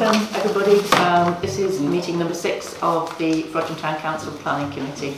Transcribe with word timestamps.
welcome 0.00 0.34
everybody. 0.34 0.80
Um, 0.94 1.36
this 1.42 1.58
is 1.58 1.78
meeting 1.78 2.18
number 2.18 2.32
six 2.32 2.74
of 2.82 3.16
the 3.18 3.42
Frodsham 3.44 3.78
Town 3.78 3.98
Council 3.98 4.32
Planning 4.38 4.72
Committee. 4.72 5.14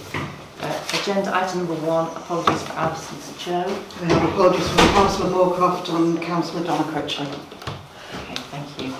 Uh, 0.61 0.85
agenda 1.01 1.35
item 1.35 1.59
number 1.59 1.75
one, 1.87 2.09
apologies 2.17 2.63
for 2.63 2.73
absence 2.73 3.31
of 3.31 3.39
Joe. 3.39 3.83
We 4.01 4.09
have 4.09 4.29
apologies 4.31 4.67
from 4.69 4.79
Councillor 4.89 5.31
Moorcroft 5.31 5.89
and 5.95 6.21
Councillor 6.21 6.65
Donna 6.65 6.83
Critchley. 6.91 7.29
Okay, 7.29 8.35
thank 8.51 8.83
you. 8.83 8.93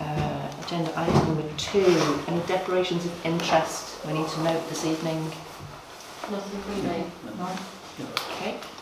Uh, 0.00 0.50
agenda 0.64 0.98
item 0.98 1.26
number 1.26 1.44
two, 1.58 2.22
any 2.26 2.40
declarations 2.46 3.04
of 3.04 3.26
interest 3.26 4.02
we 4.06 4.14
need 4.14 4.28
to 4.28 4.42
note 4.42 4.66
this 4.70 4.86
evening? 4.86 5.22
Nothing 6.30 6.60
from 6.62 6.88
me. 6.88 7.04
Okay. 8.32 8.79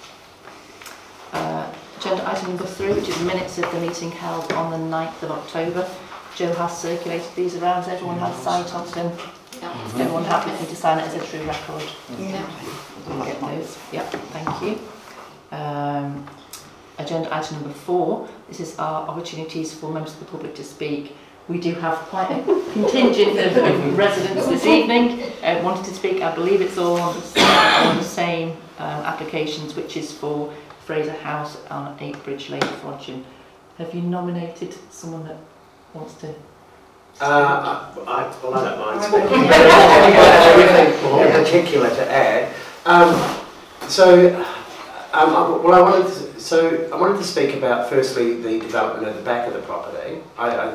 Agenda 1.99 2.31
item 2.31 2.51
number 2.51 2.65
three, 2.65 2.93
which 2.93 3.09
is 3.09 3.21
minutes 3.23 3.59
of 3.59 3.69
the 3.73 3.81
meeting 3.81 4.13
held 4.13 4.53
on 4.53 4.71
the 4.71 4.97
9th 4.97 5.21
of 5.25 5.33
October. 5.33 5.91
Joe 6.37 6.53
has 6.53 6.81
circulated 6.81 7.27
these 7.35 7.57
around, 7.57 7.83
so 7.83 7.91
everyone 7.91 8.21
has 8.21 8.37
sight 8.37 8.73
of 8.73 8.95
them. 8.95 9.11
Yeah. 9.61 9.73
Everyone 9.97 10.23
happy 10.23 10.53
for 10.53 10.63
me 10.63 10.69
to 10.69 10.77
sign 10.77 11.01
it 11.01 11.09
as 11.09 11.15
a 11.15 11.27
true 11.27 11.45
record? 11.45 11.83
Yeah. 12.17 12.49
Get 13.25 13.41
those. 13.41 13.77
Yep, 13.91 14.13
thank 14.13 14.63
you. 14.63 14.79
Um, 15.51 16.25
agenda 16.99 17.37
item 17.37 17.63
number 17.63 17.75
four, 17.75 18.29
this 18.47 18.61
is 18.61 18.79
our 18.79 19.09
opportunities 19.09 19.75
for 19.75 19.91
members 19.91 20.13
of 20.13 20.21
the 20.21 20.27
public 20.27 20.55
to 20.55 20.63
speak. 20.63 21.17
We 21.49 21.59
do 21.59 21.75
have 21.75 21.97
quite 22.11 22.31
a 22.31 22.45
contingent 22.75 23.41
of, 23.41 23.57
of 23.57 23.99
residents 23.99 24.47
this 24.47 24.67
evening 24.67 25.33
uh, 25.43 25.61
wanted 25.65 25.85
to 25.87 25.95
speak. 25.95 26.23
I 26.23 26.33
believe 26.33 26.61
it's 26.61 26.79
all 26.79 26.97
on 27.01 27.17
the, 27.19 27.41
on 27.41 27.97
the 27.97 28.05
same 28.05 28.51
um, 28.79 29.03
applications, 29.05 29.75
which 29.75 29.97
is 29.97 30.13
for 30.13 30.55
Fraser 30.89 31.13
House 31.13 31.63
on 31.67 31.95
8 32.01 32.25
Bridge 32.25 32.49
Lane, 32.49 32.63
Frodsham. 32.63 33.23
Have 33.77 33.95
you 33.95 34.01
nominated 34.01 34.75
someone 34.91 35.23
that 35.27 35.37
wants 35.93 36.15
to? 36.15 36.29
Uh, 37.21 37.21
I, 37.21 38.01
I, 38.07 38.35
well, 38.43 38.55
I 38.55 38.65
don't 38.65 38.81
mind 38.81 39.03
speaking. 39.03 39.51
Anything 40.65 41.27
in 41.27 41.45
particular 41.45 41.91
to 41.91 42.11
add. 42.11 42.55
Um, 42.87 43.45
so, 43.87 44.35
um, 44.35 44.47
I, 45.13 45.61
well, 45.63 45.75
I 45.75 45.83
wanted 45.83 46.07
to, 46.07 46.41
so 46.41 46.89
I 46.91 46.97
wanted 46.97 47.19
to 47.19 47.25
speak 47.25 47.55
about 47.55 47.91
firstly 47.91 48.41
the 48.41 48.59
development 48.59 49.09
at 49.09 49.17
the 49.17 49.23
back 49.23 49.47
of 49.47 49.53
the 49.53 49.61
property. 49.61 50.21
I, 50.39 50.57
I, 50.57 50.75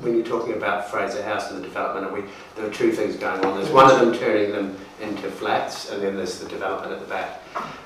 when 0.00 0.14
you're 0.14 0.24
talking 0.24 0.54
about 0.54 0.90
Fraser 0.90 1.22
House 1.22 1.50
and 1.50 1.62
the 1.62 1.68
development, 1.68 2.10
we, 2.14 2.22
there 2.56 2.66
are 2.66 2.72
two 2.72 2.92
things 2.92 3.16
going 3.16 3.44
on. 3.44 3.58
There's 3.58 3.70
one 3.70 3.90
of 3.90 4.00
them 4.00 4.14
turning 4.14 4.52
them 4.52 4.78
into 5.02 5.30
flats, 5.30 5.90
and 5.90 6.02
then 6.02 6.16
there's 6.16 6.38
the 6.38 6.48
development 6.48 6.94
at 6.94 7.00
the 7.00 7.06
back. 7.06 7.42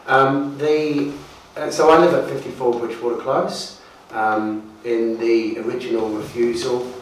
Um, 0.06 0.56
the, 0.58 1.12
uh, 1.56 1.70
so 1.70 1.90
I 1.90 1.98
live 1.98 2.14
at 2.14 2.28
54 2.28 2.80
Bridgewater 2.80 3.20
Close. 3.20 3.80
Um, 4.10 4.72
in 4.84 5.18
the 5.18 5.58
original 5.60 6.08
refusal, 6.08 6.92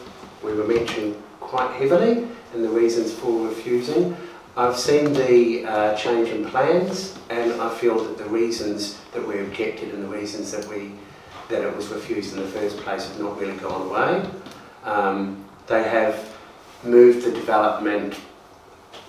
we 0.43 0.53
were 0.53 0.67
mentioned 0.67 1.21
quite 1.39 1.71
heavily 1.75 2.27
in 2.53 2.61
the 2.61 2.69
reasons 2.69 3.13
for 3.13 3.47
refusing. 3.47 4.15
I've 4.55 4.77
seen 4.77 5.13
the 5.13 5.65
uh, 5.65 5.95
change 5.95 6.29
in 6.29 6.45
plans, 6.45 7.17
and 7.29 7.59
I 7.59 7.73
feel 7.73 8.03
that 8.03 8.17
the 8.17 8.25
reasons 8.25 8.99
that 9.11 9.27
we 9.27 9.39
objected 9.39 9.93
and 9.93 10.03
the 10.03 10.07
reasons 10.07 10.51
that 10.51 10.67
we 10.67 10.91
that 11.49 11.61
it 11.61 11.75
was 11.75 11.89
refused 11.89 12.35
in 12.35 12.41
the 12.41 12.47
first 12.47 12.77
place 12.77 13.07
have 13.07 13.19
not 13.19 13.37
really 13.39 13.57
gone 13.57 13.89
away. 13.89 14.29
Um, 14.85 15.43
they 15.67 15.83
have 15.83 16.33
moved 16.83 17.25
the 17.25 17.31
development 17.31 18.15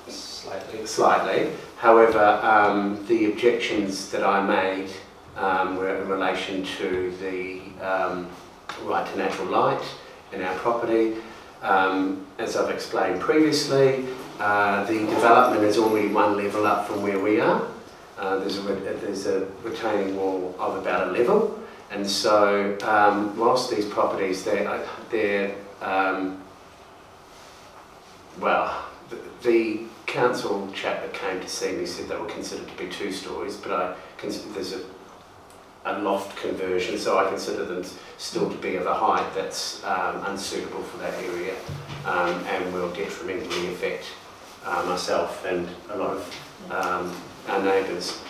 slightly. 0.08 0.84
Slightly. 0.84 1.52
However, 1.78 2.40
um, 2.42 3.04
the 3.06 3.26
objections 3.26 4.10
that 4.10 4.24
I 4.24 4.44
made 4.44 4.90
um, 5.36 5.77
were 5.77 6.02
in 6.02 6.08
relation 6.08 6.64
to 6.78 7.14
the 7.20 7.60
um, 7.84 8.28
right 8.84 9.06
to 9.06 9.18
natural 9.18 9.48
light 9.48 9.82
in 10.32 10.42
our 10.42 10.54
property. 10.56 11.16
Um, 11.62 12.27
as 12.38 12.56
I've 12.56 12.70
explained 12.70 13.20
previously, 13.20 14.05
uh, 14.38 14.84
the 14.84 14.98
development 14.98 15.64
is 15.64 15.78
only 15.78 16.08
one 16.08 16.36
level 16.36 16.66
up 16.66 16.86
from 16.86 17.02
where 17.02 17.18
we 17.18 17.40
are. 17.40 17.66
Uh, 18.18 18.39
there's, 18.39 18.58
a, 18.58 18.62
re- 18.62 18.96
there's 19.00 19.27
a 19.27 19.46
retaining 19.62 20.17
wall 20.17 20.55
of 20.58 20.77
about 20.77 21.08
a 21.08 21.11
level, 21.11 21.58
and 21.90 22.06
so 22.08 22.77
um, 22.83 23.36
whilst 23.36 23.70
these 23.70 23.86
properties 23.86 24.45
they're, 24.45 24.86
they're 25.11 25.55
um, 25.83 26.40
well, 28.40 28.84
the, 29.11 29.18
the 29.42 29.80
council 30.06 30.70
chap 30.74 31.02
that 31.02 31.12
came 31.12 31.40
to 31.40 31.48
see 31.48 31.72
me 31.72 31.86
said 31.86 32.08
they 32.08 32.16
were 32.16 32.27
considered 32.27 32.68
to 32.68 32.77
be 32.77 32.89
two 32.89 33.12
stories, 33.12 33.56
but 33.56 33.72
I 33.72 33.95
there's 34.20 34.72
a 34.72 34.80
a 35.84 35.98
loft 36.00 36.36
conversion, 36.36 36.98
so 36.98 37.18
I 37.18 37.28
consider 37.28 37.64
them 37.64 37.84
still 38.17 38.50
to 38.50 38.56
be 38.56 38.77
of 38.77 38.86
a 38.86 38.95
height 38.95 39.34
that's 39.34 39.84
um, 39.84 40.24
unsuitable 40.27 40.83
for 40.83 40.96
that 40.98 41.14
area 41.22 41.55
um, 42.06 42.42
and 42.46 42.72
will 42.72 42.90
detrimentally 42.92 43.68
affect 43.68 44.05
uh, 44.64 44.83
myself 44.89 45.45
and 45.45 45.68
a 45.90 45.96
lot 45.96 46.11
of 46.17 46.70
um, 46.70 47.14
our 47.48 47.62
neighbours. 47.62 48.22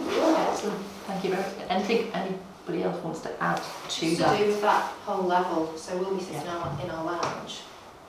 Excellent. 0.00 0.82
Thank 1.06 1.24
you 1.24 1.30
very 1.30 1.42
much. 1.42 1.52
Anything 1.68 2.12
anybody 2.12 2.82
else 2.82 3.02
wants 3.04 3.20
to 3.20 3.42
add 3.42 3.60
to 3.88 4.00
To 4.10 4.16
that? 4.16 4.38
do 4.38 4.46
with 4.46 4.60
that 4.62 4.82
whole 5.04 5.24
level, 5.24 5.76
so 5.76 5.96
we'll 5.96 6.16
be 6.16 6.22
sitting 6.24 6.48
our, 6.48 6.80
in 6.82 6.90
our 6.90 7.04
lounge, 7.04 7.60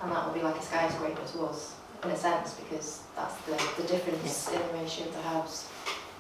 and 0.02 0.12
that 0.12 0.26
will 0.26 0.34
be 0.34 0.42
like 0.42 0.56
a 0.56 0.62
skyscraper 0.62 1.22
to 1.34 1.46
us, 1.46 1.76
in 2.04 2.10
a 2.10 2.16
sense, 2.16 2.56
because 2.56 3.04
that's 3.16 3.36
the, 3.42 3.52
the 3.82 3.88
difference 3.88 4.50
in 4.50 4.60
the 4.60 4.74
ratio 4.82 5.06
of 5.06 5.14
the 5.14 5.22
house 5.22 5.70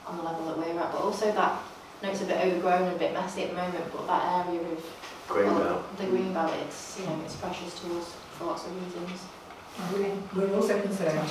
on 0.07 0.17
the 0.17 0.23
level 0.23 0.45
that 0.47 0.57
we're 0.57 0.79
at, 0.79 0.91
but 0.91 1.01
also 1.01 1.31
that, 1.31 1.59
I 2.01 2.05
know 2.05 2.11
it's 2.11 2.21
a 2.21 2.25
bit 2.25 2.37
overgrown 2.45 2.83
and 2.83 2.95
a 2.95 2.99
bit 2.99 3.13
messy 3.13 3.43
at 3.43 3.49
the 3.51 3.55
moment, 3.55 3.85
but 3.91 4.07
that 4.07 4.47
area 4.47 4.61
of 4.61 4.85
Greenbelt. 5.29 5.55
well, 5.59 5.85
the 5.97 6.05
green 6.05 6.33
belt, 6.33 6.51
it's, 6.65 6.99
you 6.99 7.05
know, 7.05 7.19
it's 7.23 7.35
precious 7.37 7.79
to 7.79 7.97
us 7.99 8.13
for 8.37 8.45
lots 8.45 8.65
of 8.65 8.75
reasons. 8.75 9.21
We- 9.93 10.39
We're 10.41 10.55
also 10.55 10.79
concerned 10.81 11.29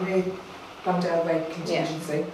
with 0.00 0.38
Langdale 0.84 1.24
Way 1.24 1.46
contingency, 1.52 2.26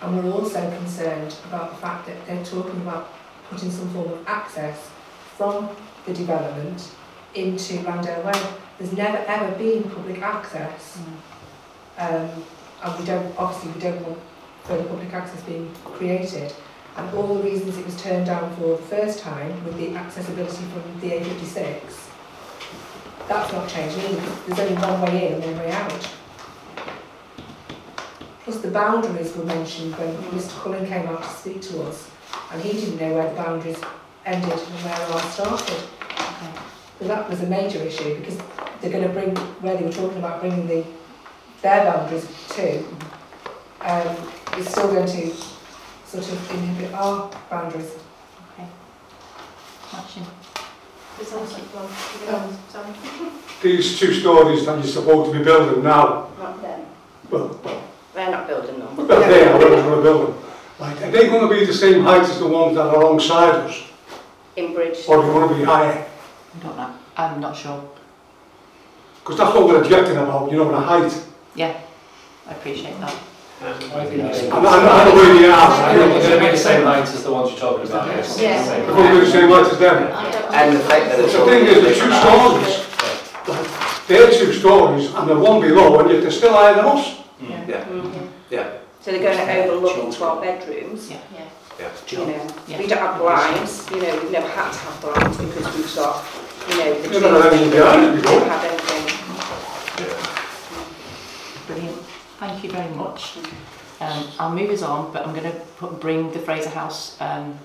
and 0.00 0.24
we're 0.24 0.32
also 0.32 0.60
concerned 0.70 1.34
about 1.46 1.70
the 1.70 1.76
fact 1.76 2.06
that 2.06 2.24
they're 2.26 2.44
talking 2.44 2.80
about 2.82 3.08
putting 3.50 3.70
some 3.70 3.88
form 3.90 4.12
of 4.12 4.26
access 4.26 4.88
from 5.36 5.68
the 6.06 6.14
development 6.14 6.90
into 7.34 7.80
Langdale 7.82 8.22
Way. 8.22 8.40
There's 8.78 8.92
never 8.92 9.18
ever 9.26 9.50
been 9.58 9.84
public 9.90 10.22
access, 10.22 10.98
um, 11.98 12.30
and 12.84 12.98
we 12.98 13.04
don't, 13.04 13.34
obviously, 13.38 13.70
we 13.72 13.80
don't 13.80 14.00
want 14.06 14.18
further 14.64 14.84
public 14.84 15.12
access 15.12 15.42
being 15.42 15.72
created. 15.84 16.52
And 16.96 17.14
all 17.16 17.36
the 17.36 17.42
reasons 17.42 17.78
it 17.78 17.86
was 17.86 18.00
turned 18.00 18.26
down 18.26 18.54
for 18.56 18.76
the 18.76 18.82
first 18.82 19.20
time 19.20 19.64
with 19.64 19.76
the 19.78 19.94
accessibility 19.96 20.64
from 20.64 21.00
the 21.00 21.10
A56, 21.10 21.80
that's 23.28 23.52
not 23.52 23.68
changed 23.68 23.96
either. 23.98 24.32
There's 24.46 24.60
only 24.60 24.74
one 24.74 25.02
way 25.02 25.28
in 25.28 25.34
and 25.34 25.44
one 25.44 25.58
way 25.58 25.70
out. 25.72 26.08
Plus 28.44 28.58
the 28.60 28.70
boundaries 28.70 29.34
were 29.36 29.44
mentioned 29.44 29.94
when 29.96 30.14
Mr 30.32 30.60
Cullen 30.62 30.86
came 30.86 31.06
out 31.06 31.22
to 31.22 31.28
speak 31.28 31.62
to 31.62 31.82
us 31.84 32.10
and 32.52 32.60
he 32.60 32.72
didn't 32.72 33.00
know 33.00 33.14
where 33.14 33.28
the 33.28 33.36
boundaries 33.36 33.80
ended 34.26 34.50
and 34.50 34.84
where 34.84 34.94
ours 34.94 35.22
started. 35.32 35.82
So 36.98 37.08
that 37.08 37.28
was 37.28 37.42
a 37.42 37.46
major 37.46 37.78
issue 37.78 38.18
because 38.18 38.38
they're 38.80 38.90
going 38.90 39.02
to 39.02 39.08
bring, 39.08 39.34
where 39.60 39.76
they 39.76 39.84
were 39.84 39.92
talking 39.92 40.18
about 40.18 40.40
bringing 40.40 40.66
the, 40.66 40.84
their 41.62 41.84
boundaries 41.84 42.28
to, 42.50 42.84
um, 43.84 44.16
it's 44.58 44.70
still 44.70 44.88
going 44.92 45.06
to 45.06 45.30
sort 46.06 46.24
of 46.30 46.50
inhibit 46.50 46.92
our 46.94 47.30
boundaries. 47.50 47.90
Okay. 48.54 48.66
Matching. 49.92 50.26
It 51.20 51.26
sounds 51.26 51.52
like, 51.52 51.74
well, 51.74 51.88
you 52.20 52.26
go. 52.26 53.32
These 53.62 53.98
two 53.98 54.12
stories 54.14 54.66
that 54.66 54.74
you're 54.78 54.86
supposed 54.86 55.32
to 55.32 55.38
be 55.38 55.44
building 55.44 55.82
now, 55.84 56.28
Not 56.38 56.60
them. 56.62 56.80
well, 57.30 57.60
well, 57.62 57.82
They're 58.14 58.30
not 58.30 58.46
building 58.48 58.78
them. 58.78 58.96
but 58.96 59.06
they 59.08 59.42
are, 59.46 59.58
whoever's 59.58 59.82
going 59.84 59.96
to 59.96 60.02
build 60.02 60.28
them. 60.28 60.44
Like, 60.78 61.00
are 61.02 61.10
they 61.10 61.28
going 61.28 61.48
to 61.48 61.54
be 61.60 61.64
the 61.64 61.72
same 61.74 62.02
height 62.02 62.22
as 62.22 62.38
the 62.38 62.48
ones 62.48 62.74
that 62.76 62.86
are 62.86 62.96
alongside 63.00 63.54
us? 63.54 63.82
In 64.56 64.74
Bridge. 64.74 64.98
Or 65.08 65.20
do 65.22 65.28
you 65.28 65.34
want 65.34 65.50
to 65.52 65.56
be 65.58 65.64
higher? 65.64 66.06
I 66.56 66.58
don't 66.62 66.76
know. 66.76 66.94
I'm 67.16 67.40
not 67.40 67.56
sure. 67.56 67.88
Because 69.20 69.38
that's 69.38 69.54
what 69.54 69.66
we're 69.66 69.80
objecting 69.82 70.16
about, 70.16 70.50
you 70.50 70.56
know, 70.56 70.70
the 70.70 70.80
height. 70.80 71.24
Yeah, 71.54 71.78
I 72.48 72.52
appreciate 72.52 72.98
that. 73.00 73.14
I 73.64 74.06
think 74.06 74.22
it's 74.24 74.42
And 74.42 74.52
I, 74.52 74.58
I 74.58 75.04
know 75.08 75.14
where 75.14 75.34
the 75.34 76.28
going 76.28 76.40
to 76.40 76.44
be 76.46 76.50
the 76.50 76.56
same 76.56 76.84
as 76.86 77.22
the 77.22 77.30
ones 77.32 77.50
you're 77.50 77.60
talking 77.60 77.86
about. 77.86 78.08
yes. 78.08 78.38
Yeah. 78.40 78.64
Same. 78.64 78.86
going 78.86 79.14
to 79.14 79.20
be 79.20 79.26
the 79.26 79.30
same 79.30 79.52
as 79.52 79.78
them. 79.78 80.02
And 80.52 80.76
the 80.76 80.80
fact 80.80 81.04
that 81.10 81.20
it's 81.20 81.32
The 81.32 81.44
thing 81.44 81.66
is, 81.66 81.78
the 81.82 81.94
two 81.94 82.10
stories, 82.10 84.06
they're 84.08 84.30
two 84.32 84.52
stories 84.52 85.14
and 85.14 85.30
the 85.30 85.38
one 85.38 85.60
below, 85.60 86.00
and 86.00 86.10
yet 86.10 86.22
they're 86.22 86.30
still 86.32 86.52
higher 86.52 86.74
than 86.74 86.86
us. 86.86 87.18
Yeah, 87.40 87.84
Mhm. 87.84 88.28
yeah, 88.50 88.66
So 89.00 89.10
they're 89.12 89.22
going 89.22 89.38
to 89.38 89.62
overlook 89.64 89.96
into 89.98 90.24
our 90.24 90.40
bedrooms, 90.40 91.10
Yeah. 91.10 91.18
Yeah. 91.78 91.88
you 92.08 92.18
know. 92.26 92.46
Yeah. 92.66 92.78
We 92.78 92.86
don't 92.88 92.98
have 92.98 93.18
blinds, 93.18 93.86
you 93.94 94.00
know, 94.02 94.12
we've 94.22 94.30
never 94.32 94.48
had 94.48 94.72
to 94.72 94.78
have 94.78 95.00
blinds 95.00 95.36
because 95.38 95.74
we've 95.76 95.94
got, 95.96 96.24
you 96.68 96.76
know, 96.78 96.94
the 97.00 97.12
You've 97.12 97.22
never 97.22 97.42
had 97.42 97.52
anything 97.52 97.70
behind 97.70 98.04
it 98.04 98.14
We 98.14 98.20
before. 98.22 98.40
have 98.40 98.64
Thank 102.42 102.64
you 102.64 102.72
very 102.72 102.92
much. 102.96 103.36
Um, 104.00 104.26
I'll 104.40 104.52
move 104.52 104.70
us 104.70 104.82
on, 104.82 105.12
but 105.12 105.24
I'm 105.24 105.32
going 105.32 105.48
to 105.52 105.56
put, 105.76 106.00
bring 106.00 106.32
the 106.32 106.40
Fraser 106.40 106.70
House 106.70 107.16
um, 107.20 107.56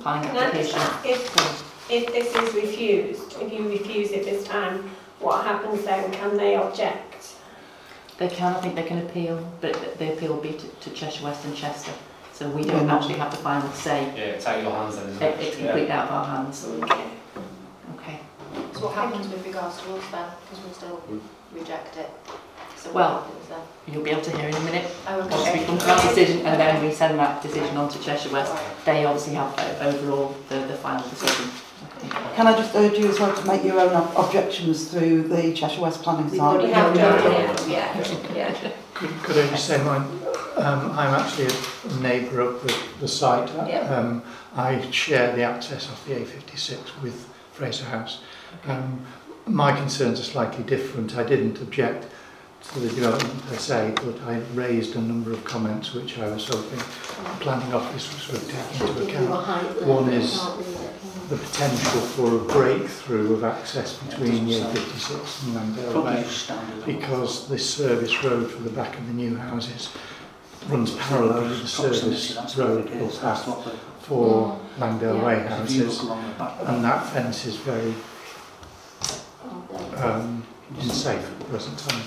planning 0.00 0.28
Can 0.30 0.36
application. 0.36 0.80
if 1.04 1.88
if 1.88 2.06
this 2.12 2.34
is 2.34 2.52
refused, 2.52 3.36
if 3.40 3.52
you 3.52 3.68
refuse 3.68 4.10
it 4.10 4.24
this 4.24 4.42
time, 4.42 4.90
what 5.20 5.44
happens 5.44 5.84
then? 5.84 6.10
Can 6.10 6.36
they 6.36 6.56
object? 6.56 7.36
They 8.18 8.26
can, 8.26 8.56
I 8.56 8.60
think 8.60 8.74
they 8.74 8.82
can 8.82 8.98
appeal, 8.98 9.48
but 9.60 9.96
the 9.96 10.14
appeal 10.14 10.34
will 10.34 10.42
be 10.42 10.54
to, 10.54 10.66
to 10.66 10.90
Cheshire 10.90 11.22
West 11.22 11.44
and 11.44 11.54
Chester. 11.54 11.92
So 12.32 12.48
we 12.50 12.64
don't 12.64 12.88
Yeah. 12.88 12.96
actually 12.96 13.18
have 13.18 13.30
the 13.30 13.36
final 13.36 13.70
say. 13.74 14.06
Yeah, 14.16 14.34
it's 14.34 14.46
out 14.48 14.58
of 14.58 14.64
your 14.64 14.72
hands 14.72 14.96
then, 14.96 15.08
isn't 15.10 15.22
It, 15.22 15.38
it? 15.40 15.46
it's 15.46 15.56
Yeah. 15.58 15.66
completely 15.66 15.92
out 15.92 16.06
of 16.08 16.12
our 16.12 16.24
hands. 16.24 16.66
Okay. 16.82 17.04
Okay. 17.94 18.18
So 18.74 18.86
what 18.86 18.94
happens 18.96 19.28
with 19.28 19.46
regards 19.46 19.80
to 19.82 19.94
us 19.94 20.04
then? 20.10 20.26
Because 20.50 20.64
we'll 20.64 20.74
still 20.74 21.00
reject 21.54 21.96
it. 21.98 22.10
So 22.86 22.92
Well- 22.92 23.12
what 23.14 23.22
happens 23.24 23.48
then? 23.48 23.94
You'll 23.94 24.02
be 24.04 24.10
able 24.10 24.22
to 24.22 24.36
hear 24.36 24.48
in 24.48 24.54
a 24.54 24.60
minute 24.60 24.84
Oh, 25.08 25.18
once 25.18 25.32
we 25.34 25.40
okay. 25.50 25.64
come 25.64 25.78
to 25.78 25.90
our 25.92 26.00
decision 26.08 26.46
and 26.46 26.60
then 26.60 26.82
we 26.84 26.92
send 26.92 27.18
that 27.18 27.42
decision 27.42 27.76
on 27.76 27.88
to 27.88 27.98
Cheshire 27.98 28.30
West. 28.32 28.52
They 28.84 29.04
obviously 29.04 29.34
have 29.34 29.54
o- 29.58 29.86
overall 29.88 30.34
the, 30.48 30.56
the 30.60 30.74
final 30.74 31.08
decision. 31.08 31.50
Can 32.34 32.46
I 32.46 32.52
just 32.56 32.74
urge 32.74 32.98
you 32.98 33.08
as 33.08 33.18
well 33.18 33.34
to 33.34 33.46
make 33.46 33.64
your 33.64 33.80
own 33.80 33.92
ob- 33.94 34.12
objections 34.16 34.88
through 34.88 35.22
the 35.28 35.52
Cheshire 35.52 35.80
West 35.80 36.02
Planning 36.02 36.30
We've 36.30 36.38
side? 36.38 36.46
already 36.46 36.66
We 36.68 36.72
have 36.74 36.94
done 36.94 37.18
done 37.18 37.32
it. 37.32 37.60
it, 37.60 37.68
yeah, 37.68 38.34
yeah. 38.34 38.70
Could, 38.94 39.10
could 39.22 39.36
I 39.38 39.48
just 39.50 39.66
say 39.66 39.82
mine, 39.82 40.02
um, 40.56 40.90
I'm 40.92 41.14
actually 41.14 41.46
a 41.48 41.94
neighbour 42.00 42.40
of 42.40 42.62
the, 42.62 42.74
the 43.00 43.08
site. 43.08 43.48
Yeah. 43.68 43.80
Um, 43.94 44.22
I 44.56 44.80
share 44.90 45.34
the 45.34 45.42
access 45.42 45.88
off 45.90 46.04
the 46.06 46.14
A56 46.14 47.02
with 47.02 47.28
Fraser 47.52 47.84
House. 47.84 48.20
Um, 48.66 49.00
my 49.46 49.72
concerns 49.76 50.18
are 50.18 50.24
slightly 50.24 50.64
different. 50.64 51.16
I 51.16 51.22
didn't 51.24 51.58
object 51.60 52.06
to 52.72 52.80
the 52.80 52.88
development 52.88 53.46
per 53.46 53.56
se, 53.56 53.94
but 54.04 54.20
I 54.22 54.38
raised 54.54 54.96
a 54.96 55.00
number 55.00 55.32
of 55.32 55.44
comments 55.44 55.94
which 55.94 56.18
I 56.18 56.28
was 56.28 56.46
hoping 56.48 56.78
the 56.78 57.40
planning 57.40 57.72
office 57.72 58.12
was 58.12 58.22
sort 58.22 58.42
of 58.42 58.50
taking 58.50 58.88
into 58.88 59.04
account. 59.04 59.86
One 59.86 60.12
is 60.12 60.40
the 61.28 61.36
potential 61.36 62.00
for 62.00 62.36
a 62.36 62.38
breakthrough 62.38 63.34
of 63.34 63.44
access 63.44 63.98
between 63.98 64.46
the 64.46 64.60
A56 64.60 65.44
and 65.44 65.76
Mandela 65.76 66.04
Way 66.86 66.92
because 66.94 67.48
this 67.48 67.68
service 67.74 68.22
road 68.22 68.50
for 68.50 68.62
the 68.62 68.70
back 68.70 68.96
of 68.98 69.06
the 69.06 69.12
new 69.12 69.36
houses 69.36 69.90
runs 70.68 70.94
parallel 70.96 71.42
with 71.42 71.62
the 71.62 71.68
service 71.68 72.56
road 72.56 72.90
or 73.00 73.10
path 73.10 73.44
for 74.00 74.60
Langdale 74.78 75.24
Way 75.24 75.40
houses. 75.40 76.00
and 76.00 76.84
that 76.84 77.06
fence 77.12 77.46
is 77.46 77.56
very 77.56 77.94
um, 79.96 80.44
unsafe 80.80 81.24
at 81.24 81.38
the 81.38 81.44
present 81.46 81.78
time. 81.78 82.02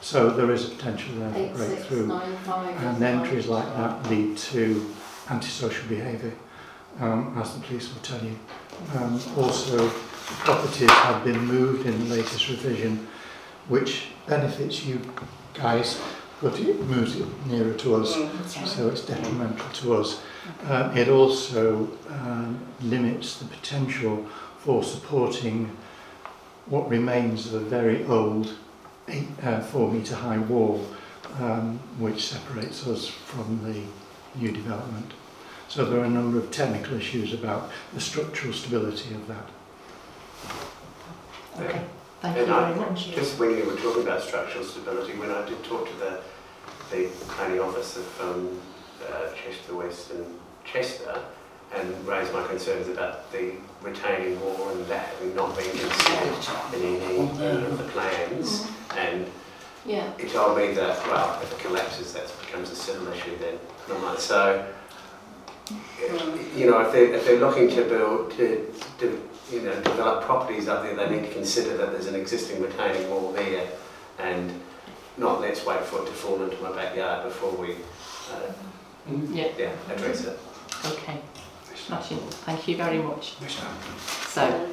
So 0.00 0.30
there 0.30 0.50
is 0.50 0.66
a 0.66 0.70
potential 0.70 1.14
there 1.16 1.48
for 1.48 1.56
breakthrough. 1.56 2.10
and 2.12 3.02
entries 3.02 3.46
like 3.46 3.66
that 3.76 4.08
lead 4.10 4.36
to 4.38 4.94
antisocial 5.30 5.88
behaviour, 5.88 6.32
um, 7.00 7.36
as 7.38 7.54
the 7.54 7.60
police 7.60 7.92
will 7.92 8.00
tell 8.02 8.24
you. 8.24 8.38
Um, 8.96 9.20
also, 9.36 9.88
properties 9.88 10.90
have 10.90 11.24
been 11.24 11.40
moved 11.44 11.86
in 11.86 11.98
the 12.08 12.14
latest 12.16 12.48
revision, 12.48 13.06
which 13.68 14.08
benefits 14.26 14.84
you 14.84 15.00
guys, 15.54 16.00
but 16.40 16.58
it 16.60 16.80
moves 16.86 17.16
it 17.16 17.26
nearer 17.46 17.74
to 17.74 17.96
us, 17.96 18.14
so 18.64 18.88
it's 18.88 19.04
detrimental 19.04 19.68
to 19.70 19.94
us. 19.94 20.22
Um, 20.68 20.96
it 20.96 21.08
also 21.08 21.88
um, 22.08 22.60
limits 22.80 23.38
the 23.38 23.46
potential 23.46 24.24
for 24.58 24.82
supporting 24.84 25.76
what 26.66 26.88
remains 26.88 27.46
of 27.52 27.54
a 27.54 27.60
very 27.60 28.04
old 28.06 28.46
eight, 28.46 28.54
uh, 29.42 29.60
four 29.60 29.90
metre 29.92 30.14
high 30.14 30.38
wall, 30.38 30.84
um, 31.40 31.78
which 31.98 32.26
separates 32.28 32.86
us 32.86 33.06
from 33.08 33.60
the 33.64 33.82
new 34.40 34.52
development. 34.52 35.12
So 35.68 35.84
there 35.84 36.00
are 36.00 36.04
a 36.04 36.10
number 36.10 36.38
of 36.38 36.50
technical 36.50 36.96
issues 36.96 37.34
about 37.34 37.70
the 37.92 38.00
structural 38.00 38.52
stability 38.54 39.14
of 39.14 39.26
that. 39.28 39.48
Okay. 41.60 41.82
Thank 42.20 42.36
you 42.36 42.42
And 42.44 42.52
I- 42.52 42.72
very 42.72 42.90
much. 42.90 43.10
Just 43.12 43.38
when 43.38 43.56
you 43.56 43.64
were 43.64 43.76
talking 43.76 44.02
about 44.02 44.22
structural 44.22 44.64
stability, 44.64 45.12
when 45.18 45.30
I 45.30 45.46
did 45.46 45.62
talk 45.64 45.88
to 45.88 45.96
the, 45.96 46.20
the 46.90 47.08
planning 47.28 47.60
office 47.60 47.96
of 47.96 48.20
um, 48.20 48.60
uh, 49.06 49.30
Cheshire 49.34 49.76
West 49.76 50.10
and 50.12 50.26
Chester, 50.64 51.20
and 51.74 52.06
raised 52.06 52.32
my 52.32 52.46
concerns 52.46 52.88
about 52.88 53.30
the 53.30 53.52
retaining 53.82 54.40
wall 54.40 54.70
and 54.70 54.86
that 54.86 55.06
having 55.08 55.34
not 55.34 55.54
been 55.56 55.70
considered 55.70 56.74
in 56.74 56.82
any, 57.02 57.18
any 57.18 57.66
of 57.66 57.76
the 57.78 57.84
plans, 57.84 58.66
and 58.96 59.26
Yeah. 59.84 60.10
he 60.18 60.28
told 60.28 60.56
me 60.58 60.72
that, 60.74 60.98
well, 61.06 61.38
if 61.42 61.52
it 61.52 61.58
collapses, 61.60 62.12
that 62.14 62.30
becomes 62.40 62.70
a 62.70 62.76
civil 62.76 63.08
issue 63.12 63.36
then. 63.38 63.58
And 63.88 63.96
I'm 63.96 64.04
like, 64.04 64.20
so, 64.20 64.64
you 66.56 66.66
know, 66.70 66.80
if 66.80 66.92
they're, 66.92 67.12
if 67.14 67.24
they're 67.26 67.38
looking 67.40 67.68
to 67.70 67.84
build, 67.84 68.30
to, 68.32 68.72
to, 68.98 69.28
you 69.50 69.60
know, 69.62 69.74
develop 69.82 70.24
properties 70.24 70.68
up 70.68 70.82
there, 70.82 70.94
they 70.96 71.08
need 71.08 71.26
to 71.28 71.32
consider 71.32 71.76
that 71.76 71.92
there's 71.92 72.06
an 72.06 72.14
existing 72.14 72.62
retaining 72.62 73.08
wall 73.10 73.32
there, 73.32 73.66
and 74.18 74.50
not 75.16 75.40
let's 75.40 75.64
wait 75.66 75.80
for 75.80 76.02
it 76.02 76.06
to 76.06 76.12
fall 76.12 76.42
into 76.42 76.56
my 76.62 76.72
backyard 76.72 77.24
before 77.24 77.52
we, 77.52 77.72
uh, 78.32 78.52
Yeah, 79.32 79.48
yeah, 79.58 79.72
address 79.90 80.24
it. 80.24 80.38
okay. 80.84 81.18
Smashing. 81.86 82.18
Thank 82.44 82.68
you 82.68 82.76
very 82.76 82.98
much. 82.98 83.34
So, 84.28 84.67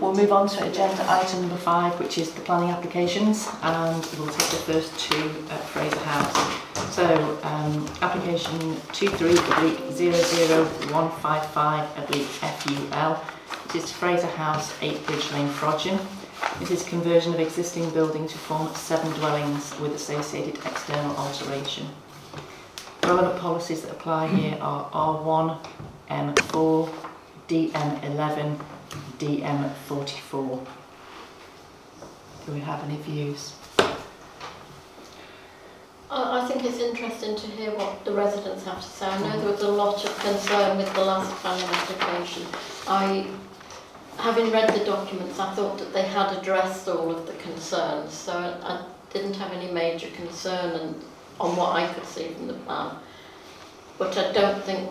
we'll 0.00 0.14
move 0.14 0.32
on 0.32 0.48
to 0.48 0.68
agenda 0.68 1.04
item 1.08 1.42
number 1.42 1.56
five, 1.56 1.98
which 1.98 2.18
is 2.18 2.30
the 2.32 2.40
planning 2.42 2.70
applications, 2.70 3.48
and 3.62 4.04
we'll 4.18 4.28
take 4.28 4.50
the 4.50 4.62
first 4.64 4.98
two 4.98 5.30
at 5.50 5.62
Fraser 5.64 5.98
House. 5.98 6.94
So, 6.94 7.38
um, 7.42 7.86
application 8.02 8.76
23 8.92 9.30
oblique 9.30 9.78
00155 9.90 11.98
oblique 11.98 12.26
FUL, 12.26 13.14
which 13.64 13.82
is 13.82 13.90
Fraser 13.92 14.26
House, 14.28 14.72
8 14.80 15.06
Bridge 15.06 15.32
Lane, 15.32 15.48
Frodsham. 15.48 15.98
This 16.60 16.70
is 16.70 16.84
conversion 16.84 17.34
of 17.34 17.40
existing 17.40 17.90
building 17.90 18.28
to 18.28 18.38
form 18.38 18.72
seven 18.74 19.10
dwellings 19.12 19.74
with 19.80 19.94
associated 19.94 20.56
external 20.66 21.16
alteration. 21.16 21.88
Relevant 23.02 23.38
policies 23.38 23.82
that 23.82 23.90
apply 23.92 24.28
here 24.28 24.58
are 24.60 24.90
R1, 24.90 25.58
M4, 26.10 26.88
DM11, 27.48 28.58
DM44. 29.18 30.66
Do 32.46 32.52
we 32.52 32.60
have 32.60 32.82
any 32.84 32.96
views? 32.98 33.54
I 36.10 36.40
I 36.40 36.48
think 36.48 36.64
it's 36.64 36.78
interesting 36.78 37.36
to 37.36 37.46
hear 37.46 37.70
what 37.72 38.04
the 38.04 38.12
residents 38.12 38.64
have 38.64 38.80
to 38.80 38.88
say. 38.88 39.06
I 39.06 39.18
know 39.18 39.26
mm-hmm. 39.26 39.40
there 39.40 39.50
was 39.52 39.62
a 39.62 39.68
lot 39.68 40.04
of 40.04 40.18
concern 40.20 40.78
with 40.78 40.92
the 40.94 41.04
last 41.04 41.32
planning 41.36 41.64
application. 41.64 42.46
I, 42.86 43.26
having 44.18 44.50
read 44.52 44.70
the 44.70 44.84
documents, 44.84 45.38
I 45.38 45.54
thought 45.54 45.78
that 45.78 45.92
they 45.92 46.06
had 46.06 46.36
addressed 46.36 46.88
all 46.88 47.10
of 47.10 47.26
the 47.26 47.34
concerns, 47.34 48.12
so 48.12 48.32
I 48.32 48.74
I 48.74 48.84
didn't 49.12 49.36
have 49.36 49.52
any 49.52 49.70
major 49.72 50.08
concern 50.10 50.80
and, 50.80 51.02
on 51.40 51.56
what 51.56 51.74
I 51.74 51.92
could 51.92 52.04
see 52.04 52.28
from 52.28 52.46
the 52.48 52.54
plan. 52.54 52.96
But 53.98 54.16
I 54.16 54.32
don't 54.32 54.62
think 54.64 54.90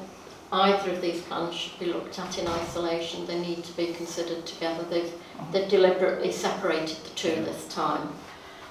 either 0.51 0.91
of 0.91 1.01
these 1.01 1.21
plans 1.21 1.55
should 1.55 1.79
be 1.79 1.87
looked 1.87 2.19
at 2.19 2.37
in 2.37 2.47
isolation. 2.47 3.25
They 3.25 3.39
need 3.39 3.63
to 3.63 3.73
be 3.77 3.93
considered 3.93 4.45
together. 4.45 4.83
They've, 4.83 5.11
they've 5.51 5.69
deliberately 5.69 6.31
separated 6.31 6.97
the 6.97 7.09
two 7.15 7.35
this 7.43 7.67
time. 7.67 8.09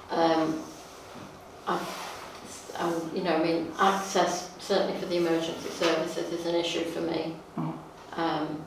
Um, 0.09 0.61
I 1.67 1.79
um, 2.77 3.11
you 3.15 3.23
know, 3.23 3.35
I 3.35 3.43
mean, 3.43 3.71
access, 3.79 4.51
certainly 4.59 4.99
for 4.99 5.05
the 5.05 5.17
emergency 5.17 5.69
services, 5.69 6.31
is 6.31 6.45
an 6.45 6.55
issue 6.55 6.83
for 6.83 7.01
me. 7.01 7.35
Um, 8.13 8.63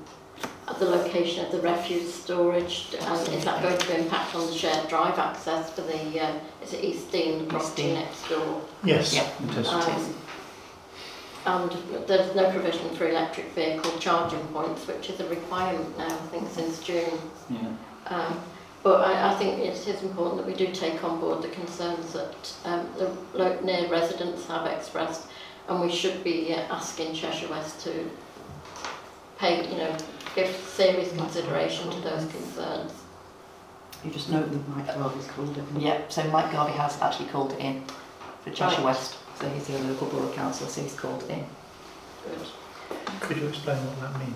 at 0.66 0.78
the 0.78 0.84
location 0.84 1.44
of 1.44 1.52
the 1.52 1.60
refuse 1.60 2.12
storage, 2.12 2.88
and 3.00 3.28
is 3.34 3.44
that 3.44 3.62
going 3.62 3.78
to 3.78 3.98
impact 3.98 4.34
on 4.34 4.46
the 4.46 4.52
shared 4.52 4.88
drive 4.88 5.18
access 5.18 5.70
for 5.70 5.80
the, 5.82 6.20
uh, 6.20 6.32
is 6.62 6.74
it 6.74 6.84
East 6.84 7.10
Dean, 7.10 7.38
the 7.38 7.44
property 7.44 7.94
next 7.94 8.28
door? 8.28 8.62
Yes, 8.84 9.14
Yeah. 9.14 9.28
it 9.50 9.58
is. 9.58 10.14
And 11.48 11.70
there's 12.06 12.34
no 12.36 12.50
provision 12.50 12.94
for 12.94 13.08
electric 13.08 13.46
vehicle 13.54 13.90
charging 13.98 14.46
points, 14.48 14.86
which 14.86 15.08
is 15.08 15.18
a 15.20 15.28
requirement 15.30 15.96
now, 15.96 16.04
I 16.08 16.26
think, 16.30 16.46
since 16.50 16.78
June. 16.82 17.18
Yeah. 17.48 17.72
Um, 18.08 18.38
but 18.82 19.00
I, 19.00 19.32
I 19.32 19.34
think 19.36 19.58
it 19.60 19.74
is 19.88 20.02
important 20.02 20.36
that 20.36 20.46
we 20.46 20.52
do 20.52 20.70
take 20.74 21.02
on 21.02 21.20
board 21.20 21.40
the 21.42 21.48
concerns 21.48 22.12
that 22.12 22.52
um, 22.66 22.86
the 22.98 23.16
lo- 23.32 23.58
near 23.64 23.88
residents 23.88 24.46
have 24.46 24.66
expressed, 24.66 25.26
and 25.70 25.80
we 25.80 25.90
should 25.90 26.22
be 26.22 26.52
uh, 26.52 26.58
asking 26.70 27.14
Cheshire 27.14 27.48
West 27.48 27.80
to 27.84 28.10
pay, 29.38 29.66
you 29.70 29.78
know, 29.78 29.96
give 30.34 30.54
serious 30.54 31.10
consideration 31.16 31.90
to 31.90 32.00
those 32.02 32.30
concerns. 32.30 32.92
You 34.04 34.10
just 34.10 34.28
note 34.30 34.50
that 34.52 34.68
Mike 34.68 34.86
Garvey's 34.86 35.26
called 35.28 35.56
it. 35.56 35.64
Yep, 35.78 36.12
so 36.12 36.24
Mike 36.30 36.52
Garvey 36.52 36.74
has 36.74 37.00
actually 37.00 37.30
called 37.30 37.52
it 37.54 37.60
in 37.60 37.82
for 38.44 38.50
Cheshire 38.50 38.76
Right. 38.76 38.84
West. 38.84 39.16
So 39.40 39.48
he's 39.50 39.68
the 39.68 39.78
local 39.78 40.08
borough 40.08 40.32
councillor, 40.32 40.68
so 40.68 40.82
he's 40.82 40.94
called 40.94 41.22
in. 41.28 41.44
Good. 42.24 42.48
Could 43.20 43.36
you 43.36 43.48
explain 43.48 43.78
what 43.86 44.00
that 44.00 44.18
means? 44.18 44.34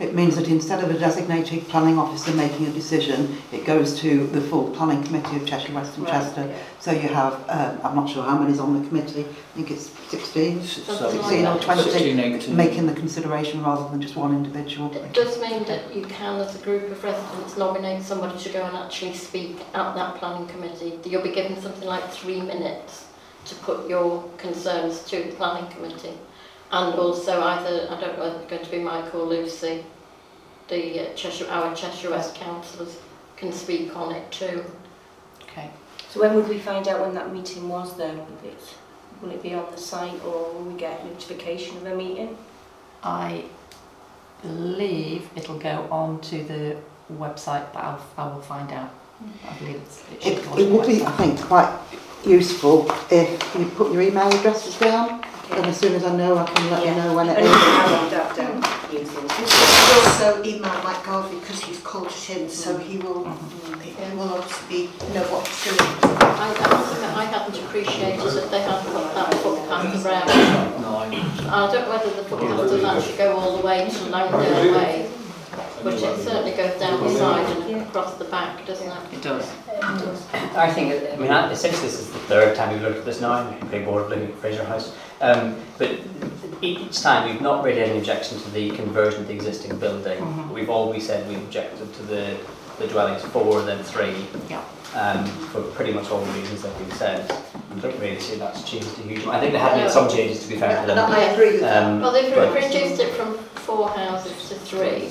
It 0.00 0.12
means 0.12 0.34
that 0.36 0.48
instead 0.48 0.82
of 0.82 0.90
a 0.90 0.98
designated 0.98 1.68
planning 1.68 1.98
officer 1.98 2.32
making 2.32 2.66
a 2.66 2.70
decision, 2.70 3.36
it 3.52 3.64
goes 3.64 4.00
to 4.00 4.26
the 4.28 4.40
full 4.40 4.70
planning 4.70 5.04
committee 5.04 5.36
of 5.36 5.46
Cheshire 5.46 5.72
West 5.72 5.96
and 5.96 6.04
Right, 6.04 6.12
Chester. 6.14 6.46
yeah. 6.48 6.56
So 6.80 6.90
you 6.90 7.08
have, 7.08 7.34
um, 7.48 7.78
I'm 7.84 7.94
not 7.94 8.08
sure 8.08 8.24
how 8.24 8.36
many's 8.36 8.58
on 8.58 8.80
the 8.82 8.88
committee, 8.88 9.20
I 9.20 9.56
think 9.56 9.70
it's 9.70 9.90
16, 10.08 10.64
Something 10.64 11.04
like 11.04 11.12
16 11.12 11.46
or 11.46 11.58
20, 11.60 11.82
16, 11.82 12.18
18. 12.20 12.56
making 12.56 12.86
the 12.86 12.94
consideration 12.94 13.62
rather 13.62 13.88
than 13.90 14.00
just 14.00 14.16
one 14.16 14.34
individual. 14.34 14.92
It 14.96 15.12
does 15.12 15.40
mean 15.40 15.62
that 15.64 15.94
you 15.94 16.02
can, 16.06 16.40
as 16.40 16.60
a 16.60 16.64
group 16.64 16.90
of 16.90 17.04
residents, 17.04 17.56
nominate 17.56 18.02
somebody 18.02 18.36
to 18.42 18.48
go 18.48 18.64
and 18.64 18.76
actually 18.76 19.14
speak 19.14 19.60
at 19.74 19.94
that 19.94 20.16
planning 20.16 20.48
committee. 20.48 20.98
You'll 21.04 21.22
be 21.22 21.32
given 21.32 21.60
something 21.60 21.86
like 21.86 22.10
three 22.10 22.40
minutes 22.40 23.04
to 23.44 23.54
put 23.56 23.88
your 23.88 24.28
concerns 24.38 25.02
to 25.04 25.22
the 25.22 25.32
planning 25.32 25.70
committee. 25.70 26.18
And 26.70 26.98
also 26.98 27.40
either, 27.40 27.86
I 27.90 28.00
don't 28.00 28.16
know 28.16 28.24
whether 28.24 28.40
it's 28.40 28.50
going 28.50 28.64
to 28.64 28.70
be 28.70 28.78
Mike 28.80 29.14
or 29.14 29.24
Lucy, 29.24 29.84
the 30.68 31.00
uh, 31.00 31.14
Cheshire, 31.14 31.48
our 31.48 31.74
Cheshire 31.74 32.10
West 32.10 32.34
councillors 32.34 32.96
can 33.36 33.52
speak 33.52 33.96
on 33.96 34.14
it 34.14 34.30
too. 34.30 34.64
Okay. 35.42 35.70
So 36.10 36.20
when 36.20 36.34
would 36.34 36.48
we 36.48 36.58
find 36.58 36.88
out 36.88 37.00
when 37.00 37.14
that 37.14 37.32
meeting 37.32 37.68
was 37.68 37.96
then? 37.96 38.16
Will 38.16 38.48
it, 38.48 38.74
will 39.20 39.30
it 39.30 39.42
be 39.42 39.54
on 39.54 39.70
the 39.70 39.78
site 39.78 40.14
or 40.24 40.52
will 40.52 40.64
we 40.64 40.78
get 40.78 41.04
notification 41.04 41.76
of 41.76 41.86
a 41.86 41.94
meeting? 41.94 42.36
I 43.02 43.44
believe 44.42 45.28
it'll 45.36 45.58
go 45.58 45.86
on 45.90 46.20
to 46.22 46.42
the 46.44 46.76
website, 47.12 47.72
but 47.72 47.80
I'll, 47.80 48.06
I 48.16 48.32
will 48.32 48.42
find 48.42 48.72
out. 48.72 48.90
I 49.48 49.58
believe 49.58 49.76
it's, 49.76 50.02
it 50.26 50.38
It, 50.38 50.58
it 50.58 50.70
would 50.70 50.86
be, 50.86 51.04
I 51.04 51.10
think, 51.12 51.40
quite 51.40 51.72
useful 52.24 52.90
if 53.10 53.54
you 53.58 53.66
put 53.76 53.92
your 53.92 54.02
email 54.02 54.28
addresses 54.28 54.78
down, 54.78 55.22
and 55.50 55.66
as 55.66 55.76
soon 55.78 55.94
as 55.94 56.04
I 56.04 56.16
know, 56.16 56.38
I 56.38 56.44
can 56.46 56.70
let 56.70 56.86
you 56.86 56.94
know 56.94 57.14
when 57.14 57.28
it 57.28 57.36
And 57.38 57.46
is. 57.46 57.52
how 57.52 57.90
long 57.92 58.10
that 58.10 58.34
down 58.36 58.60
meetings? 58.90 59.14
And 59.14 59.90
also 60.00 60.42
email 60.42 60.82
Mike 60.82 61.04
Garvey 61.04 61.38
because 61.38 61.60
he's 61.60 61.80
called 61.80 62.06
it 62.06 62.30
in, 62.30 62.48
so 62.48 62.74
mm. 62.74 62.82
he 62.82 62.98
will, 62.98 63.24
mm-hmm. 63.24 63.80
he 63.80 64.16
will 64.16 64.32
obviously 64.34 64.86
know 65.12 65.24
what 65.28 65.46
he's 65.46 65.64
doing. 65.64 65.80
I, 66.34 66.48
I 66.48 66.68
must 66.70 66.94
admit, 66.94 67.10
I 67.10 67.24
hadn't 67.26 67.58
appreciated 67.64 68.20
that 68.20 68.50
they 68.50 68.62
had 68.62 68.80
put 68.84 69.14
that 69.14 69.34
footpath 69.34 70.06
around. 70.06 70.30
I 71.46 71.70
don't 71.70 71.84
know 71.84 71.90
whether 71.90 72.10
the 72.10 72.24
footpath 72.24 72.70
does 72.70 72.84
actually 72.84 73.16
go 73.18 73.36
all 73.36 73.56
the 73.58 73.66
way 73.66 73.88
to 73.88 74.04
Langdale 74.06 74.74
Way, 74.74 75.03
but 75.84 75.94
it 75.94 76.00
certainly 76.00 76.52
goes 76.52 76.78
down 76.80 77.02
the 77.02 77.10
side 77.10 77.56
and 77.68 77.82
across 77.82 78.14
the 78.14 78.24
back, 78.24 78.66
doesn't 78.66 78.88
it? 78.88 79.12
It 79.12 79.22
does. 79.22 79.52
I 80.56 80.70
think, 80.72 81.12
I 81.12 81.16
mean, 81.16 81.30
I- 81.30 81.50
essentially 81.50 81.82
this 81.82 82.00
is 82.00 82.10
the 82.10 82.18
third 82.20 82.56
time 82.56 82.72
we've 82.72 82.82
looked 82.82 82.98
at 82.98 83.04
this 83.04 83.20
now, 83.20 83.46
in 83.48 83.66
Big 83.68 83.84
Board 83.84 84.08
looking 84.08 84.26
at 84.28 84.34
Fraser 84.38 84.64
House. 84.64 84.94
Um, 85.20 85.56
but 85.78 85.90
each 86.62 87.00
time 87.02 87.28
we've 87.30 87.40
not 87.42 87.62
really 87.64 87.80
had 87.80 87.90
any 87.90 87.98
objection 87.98 88.38
to 88.40 88.50
the 88.50 88.70
conversion 88.70 89.20
of 89.22 89.28
the 89.28 89.34
existing 89.34 89.78
building. 89.78 90.18
Mhm. 90.20 90.50
We've 90.52 90.70
always 90.70 91.06
said 91.06 91.28
we 91.28 91.34
objected 91.36 91.92
to 91.94 92.02
the, 92.02 92.36
the 92.78 92.86
dwellings 92.86 93.22
four 93.22 93.60
and 93.60 93.68
then 93.68 93.82
three. 93.82 94.26
Yeah. 94.48 94.62
Um, 94.94 95.26
for 95.50 95.60
pretty 95.60 95.92
much 95.92 96.08
all 96.10 96.20
the 96.20 96.32
reasons 96.32 96.62
that 96.62 96.72
we've 96.80 96.94
said. 96.94 97.28
I 97.28 97.80
don't 97.80 97.98
really 97.98 98.20
see 98.20 98.36
that's 98.36 98.62
changed 98.62 98.96
a 99.00 99.02
huge 99.02 99.24
amount. 99.24 99.38
I 99.38 99.40
think 99.40 99.52
there 99.52 99.60
have 99.60 99.74
been 99.76 99.90
some 99.90 100.08
changes 100.08 100.42
to 100.44 100.48
be 100.48 100.56
fair 100.56 100.70
to 100.70 100.78
And 100.80 100.90
them. 100.90 101.10
I 101.10 101.18
agree 101.32 101.52
with 101.52 101.60
that. 101.62 101.82
Um, 101.82 102.00
Well, 102.00 102.12
they've 102.12 102.32
reduced 102.54 103.00
it 103.00 103.12
from 103.14 103.34
four 103.66 103.88
houses 103.88 104.48
to 104.50 104.54
three. 104.54 105.08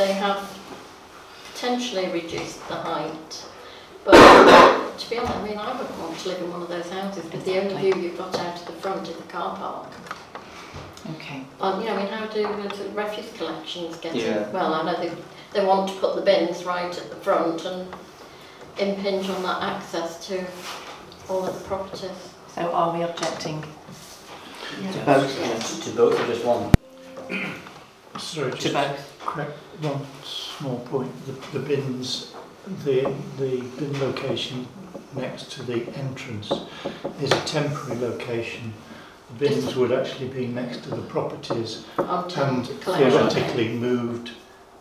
They 0.00 0.14
have 0.14 0.58
potentially 1.52 2.08
reduced 2.08 2.66
the 2.68 2.74
height. 2.74 3.44
But 4.02 4.12
to 4.96 5.10
be 5.10 5.18
honest, 5.18 5.34
I 5.34 5.46
mean, 5.46 5.58
I 5.58 5.76
wouldn't 5.76 5.98
want 5.98 6.18
to 6.20 6.28
live 6.30 6.40
in 6.40 6.50
one 6.50 6.62
of 6.62 6.68
those 6.70 6.88
houses, 6.88 7.26
but 7.30 7.44
the 7.44 7.60
only 7.60 7.92
view 7.92 8.02
you've 8.02 8.16
got 8.16 8.34
out 8.38 8.58
of 8.58 8.64
the 8.64 8.72
front 8.80 9.06
is 9.08 9.16
the 9.16 9.24
car 9.24 9.54
park. 9.58 9.92
Okay. 11.16 11.42
Um, 11.60 11.80
you 11.80 11.86
know, 11.86 11.96
I 11.96 12.02
mean, 12.02 12.06
how 12.06 12.26
do 12.28 12.42
the 12.44 12.90
refuse 12.94 13.30
collections 13.36 13.98
get 13.98 14.14
Yeah. 14.14 14.46
in? 14.46 14.52
Well, 14.54 14.72
I 14.72 14.90
know 14.90 14.98
they, 14.98 15.12
they 15.52 15.66
want 15.66 15.90
to 15.90 15.94
put 15.96 16.16
the 16.16 16.22
bins 16.22 16.64
right 16.64 16.96
at 16.96 17.10
the 17.10 17.16
front 17.16 17.66
and 17.66 17.94
impinge 18.78 19.28
on 19.28 19.42
that 19.42 19.62
access 19.62 20.26
to 20.28 20.46
all 21.28 21.44
of 21.44 21.52
the 21.58 21.64
properties. 21.68 22.30
So 22.54 22.72
are 22.72 22.96
we 22.96 23.02
objecting? 23.04 23.60
To 23.60 24.98
both. 25.04 25.38
Yes. 25.38 25.80
To 25.84 25.90
both 25.90 26.18
or 26.18 26.26
just 26.26 26.42
one? 26.42 26.74
Sorry, 28.18 28.50
To 28.50 28.56
just 28.58 28.74
both? 28.74 29.16
correct 29.24 29.58
one 29.80 30.06
small 30.24 30.80
point. 30.80 31.12
The, 31.26 31.58
the 31.58 31.64
bins, 31.64 32.34
the, 32.84 33.14
the 33.38 33.60
bin 33.78 33.98
location 34.00 34.66
next 35.14 35.50
to 35.52 35.62
the 35.62 35.86
entrance 35.96 36.50
is 37.20 37.30
a 37.32 37.40
temporary 37.46 37.98
location. 38.00 38.74
The 39.38 39.48
bins 39.48 39.76
would 39.76 39.92
actually 39.92 40.28
be 40.28 40.46
next 40.46 40.82
to 40.84 40.90
the 40.90 41.02
properties 41.02 41.84
Onto 41.98 42.40
and 42.42 42.80
collection. 42.80 43.10
theoretically 43.10 43.68
moved 43.68 44.32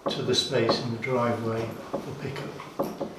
to 0.10 0.22
the 0.24 0.34
space 0.36 0.82
in 0.84 0.92
the 0.92 0.98
driveway 0.98 1.68
for 1.92 2.00
pickup 2.22 2.50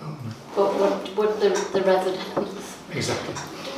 only. 0.02 0.34
But 0.56 0.74
would, 0.74 1.16
would 1.16 1.40
the, 1.40 1.50
the 1.72 1.82
residents 1.82 2.76
Exactly. 2.92 3.34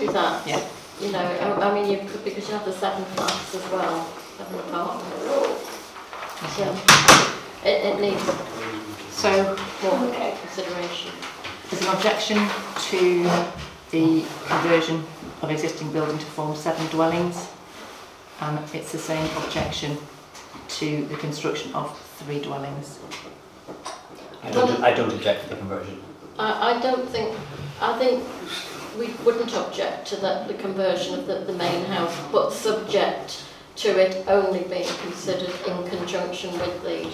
do 0.07 0.13
that? 0.13 0.47
Yeah. 0.47 0.65
You 1.01 1.13
know, 1.13 1.19
I, 1.19 1.69
I 1.71 1.75
mean, 1.75 1.91
you 1.91 2.09
because 2.25 2.49
you 2.49 2.55
have 2.55 2.65
the 2.65 2.73
seven 2.73 3.05
flats 3.05 3.55
as 3.55 3.71
well, 3.71 4.07
seven 4.39 4.59
apartments. 4.61 5.79
So, 6.51 6.77
it, 7.65 7.85
it 7.87 8.01
needs 8.01 8.23
So 9.11 9.57
more 9.83 10.13
consideration. 10.41 11.13
there's 11.71 11.83
an 11.83 11.89
objection 11.95 12.49
to 12.91 13.25
the 13.91 14.25
conversion 14.47 15.05
of 15.43 15.51
existing 15.51 15.93
building 15.93 16.19
to 16.19 16.25
form 16.25 16.55
seven 16.57 16.87
dwellings. 16.89 17.49
And 18.41 18.59
it's 18.75 18.93
the 18.93 18.99
same 18.99 19.25
objection 19.37 19.97
to 20.69 21.05
the 21.07 21.17
construction 21.17 21.73
of 21.75 21.99
three 22.19 22.41
dwellings. 22.41 22.99
I 24.43 24.51
don't, 24.51 24.83
I 24.83 24.93
don't 24.93 25.13
object 25.13 25.45
to 25.45 25.51
the 25.51 25.57
conversion. 25.57 26.03
I, 26.39 26.75
I 26.75 26.81
don't 26.81 27.09
think, 27.09 27.37
I 27.81 27.99
think 27.99 28.25
we 28.99 29.15
wouldn't 29.25 29.55
object 29.55 30.09
to 30.09 30.17
that, 30.17 30.49
the 30.49 30.55
conversion 30.55 31.19
of 31.19 31.27
the, 31.27 31.41
the 31.41 31.53
main 31.53 31.85
house, 31.85 32.17
but 32.33 32.53
subject 32.53 33.45
to 33.77 33.89
it 33.99 34.25
only 34.29 34.61
being 34.65 34.89
considered 35.03 35.53
in 35.67 35.89
conjunction 35.89 36.53
with 36.53 36.83
the, 36.83 37.09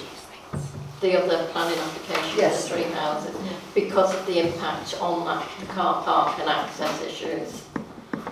the 1.01 1.23
other 1.23 1.47
planning 1.53 1.79
application, 1.79 2.37
the 2.37 2.43
Yes. 2.43 2.69
three 2.69 2.83
houses, 2.85 3.35
because 3.75 4.15
of 4.15 4.27
the 4.27 4.41
impact 4.41 4.97
on 5.01 5.25
that, 5.27 5.47
the 5.61 5.67
car 5.67 6.03
park 6.03 6.39
and 6.41 6.49
access 6.49 7.01
issues, 7.03 7.63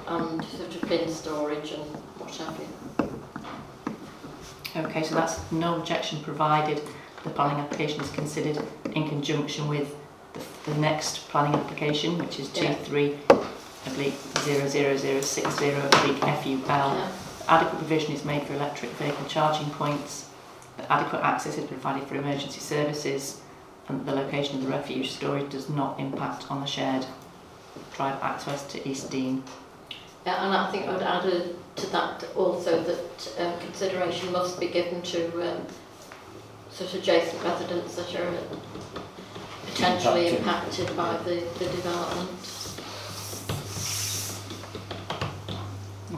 and 0.09 0.45
sort 0.45 0.75
of 0.75 0.89
bin 0.89 1.09
storage 1.09 1.73
and 1.73 1.83
what 2.19 2.35
have 2.37 2.59
you. 2.59 4.83
Okay, 4.85 5.03
so 5.03 5.15
that's 5.15 5.41
no 5.53 5.77
objection 5.77 6.21
provided 6.21 6.83
the 7.25 7.31
planning 7.31 7.59
application 7.61 8.01
is 8.03 8.11
considered 8.11 8.59
in 8.95 9.09
conjunction 9.09 9.69
with 9.69 9.95
the, 10.35 10.41
the 10.71 10.77
next 10.79 11.29
planning 11.29 11.55
application, 11.55 12.19
which 12.19 12.39
is 12.39 12.51
Yeah. 12.55 12.75
23 12.75 13.19
oblique 13.87 14.15
00060 14.45 15.71
oblique 15.71 16.19
FUL. 16.19 16.69
Yeah. 16.69 17.09
Adequate 17.49 17.79
provision 17.79 18.13
is 18.13 18.25
made 18.25 18.43
for 18.43 18.55
electric 18.55 18.91
vehicle 18.93 19.25
charging 19.27 19.71
points. 19.71 20.29
that 20.77 20.91
Adequate 20.91 21.23
access 21.23 21.57
is 21.59 21.65
provided 21.67 22.07
for 22.09 22.17
emergency 22.17 22.61
services, 22.61 23.41
and 23.89 24.05
the 24.05 24.13
location 24.15 24.57
of 24.57 24.63
the 24.65 24.69
refuge 24.69 25.13
storage 25.13 25.51
does 25.51 25.69
not 25.71 25.99
impact 26.01 26.51
on 26.51 26.61
the 26.61 26.67
shared 26.67 27.07
drive 27.95 28.21
access 28.23 28.67
to 28.73 28.89
East 28.89 29.11
Dean. 29.11 29.43
Yeah, 30.27 30.45
and 30.45 30.55
I 30.57 30.71
think 30.73 30.87
I 30.89 30.93
would 30.93 31.03
add 31.03 31.25
uh, 31.25 31.41
to 31.77 31.87
that 31.93 32.25
also 32.35 32.83
that 32.83 33.33
um, 33.39 33.59
consideration 33.61 34.33
must 34.33 34.59
be 34.59 34.67
given 34.67 35.01
to 35.03 35.27
um, 35.53 35.67
sort 36.71 36.93
of 36.93 37.01
adjacent 37.01 37.43
residents 37.45 37.95
that 37.97 38.13
are 38.17 38.33
potentially 39.67 40.29
Impacted. 40.29 40.89
impacted 40.89 40.97
by 40.97 41.17
the, 41.19 41.45
the 41.59 41.65
development. 41.67 42.31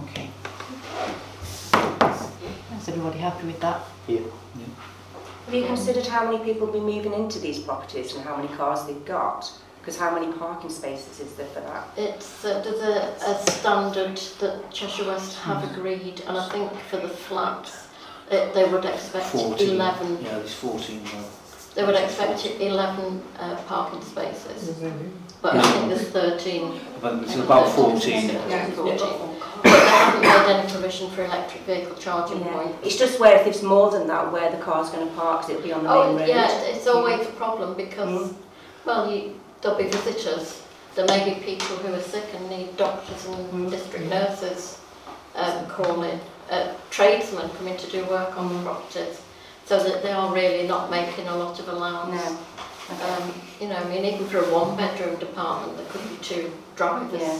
Okay. 0.04 0.30
Is 2.78 2.87
everybody 2.98 3.18
happy 3.18 3.46
with 3.46 3.60
that? 3.60 3.80
Yeah. 4.08 4.20
Have 5.46 5.54
you 5.54 5.64
considered 5.66 6.06
how 6.06 6.30
many 6.30 6.44
people 6.44 6.66
will 6.66 6.74
be 6.74 6.80
moving 6.80 7.14
into 7.14 7.38
these 7.38 7.58
properties 7.60 8.14
and 8.14 8.24
how 8.24 8.36
many 8.36 8.48
cars 8.56 8.84
they've 8.86 9.04
got? 9.04 9.50
Because 9.80 9.96
how 9.98 10.12
many 10.12 10.30
parking 10.32 10.68
spaces 10.68 11.20
is 11.20 11.34
there 11.34 11.46
for 11.46 11.60
that? 11.60 11.88
It's 11.96 12.44
uh, 12.44 12.60
there's 12.60 12.82
a, 12.82 13.30
a 13.30 13.50
standard 13.50 14.16
that 14.40 14.70
Cheshire 14.72 15.06
West 15.06 15.38
have 15.38 15.62
agreed, 15.70 16.22
and 16.26 16.36
I 16.36 16.48
think 16.50 16.72
for 16.90 16.98
the 16.98 17.08
flats, 17.08 17.86
it, 18.30 18.52
they 18.52 18.64
would 18.68 18.84
expect 18.84 19.26
14. 19.26 19.70
11. 19.70 20.24
Yeah, 20.24 20.38
there's 20.38 20.54
14 20.54 21.04
now. 21.04 21.24
They 21.74 21.84
would 21.84 21.94
expect 21.94 22.44
11 22.44 23.22
uh, 23.38 23.56
parking 23.68 24.02
spaces, 24.02 24.76
but 25.40 25.56
I 25.56 25.62
think 25.62 25.88
there's 25.88 26.08
13 26.08 26.80
But 27.00 27.20
there's 27.20 27.36
about 27.38 27.68
14. 27.70 28.28
Yeah, 28.28 28.70
14. 28.70 28.76
But 28.76 28.84
they 28.84 28.98
haven't 28.98 29.28
made 29.28 29.37
any 29.64 30.70
provision 30.70 31.10
for 31.10 31.24
electric 31.24 31.62
vehicle 31.64 31.96
charging 31.96 32.40
Yeah. 32.40 32.52
point. 32.52 32.76
It's 32.82 32.96
just 32.96 33.18
where 33.20 33.36
if 33.40 33.46
it's 33.46 33.62
more 33.62 33.90
than 33.90 34.06
that, 34.08 34.32
where 34.32 34.50
the 34.50 34.56
car's 34.58 34.90
going 34.90 35.06
to 35.08 35.14
park, 35.14 35.42
'cause 35.42 35.50
it'll 35.50 35.62
be 35.62 35.72
on 35.72 35.82
the 35.82 35.88
main 35.88 35.98
Oh, 35.98 36.16
road. 36.18 36.28
yeah, 36.28 36.50
it's 36.62 36.86
always 36.86 37.20
a 37.22 37.30
problem 37.32 37.74
because, 37.74 38.08
Mm. 38.08 38.34
well, 38.84 39.10
you, 39.10 39.34
there'll 39.60 39.76
be 39.78 39.84
visitors. 39.84 40.62
There 40.94 41.04
may 41.06 41.24
be 41.24 41.32
people 41.40 41.76
who 41.76 41.94
are 41.94 42.00
sick 42.00 42.24
and 42.34 42.48
need 42.50 42.76
doctors 42.76 43.26
and 43.26 43.70
district 43.70 44.06
nurses 44.10 44.76
um, 45.36 45.66
calling, 45.66 46.18
uh, 46.50 46.64
tradesmen 46.90 47.48
coming 47.56 47.76
to 47.76 47.86
do 47.86 48.02
work 48.06 48.36
on 48.36 48.48
the 48.52 48.62
properties. 48.64 49.18
so 49.66 49.78
that 49.78 50.02
they 50.02 50.10
are 50.10 50.32
really 50.32 50.66
not 50.66 50.90
making 50.90 51.28
a 51.28 51.36
lot 51.36 51.58
of 51.60 51.68
allowance. 51.68 52.10
No. 52.14 52.96
Um, 53.04 53.34
you 53.60 53.68
know, 53.68 53.76
I 53.76 53.84
mean, 53.84 54.02
even 54.06 54.26
for 54.26 54.38
a 54.38 54.44
one-bedroom 54.50 55.16
department, 55.16 55.76
there 55.76 55.86
could 55.90 56.08
be 56.08 56.16
two 56.24 56.50
drivers. 56.74 57.20
Yeah. 57.20 57.36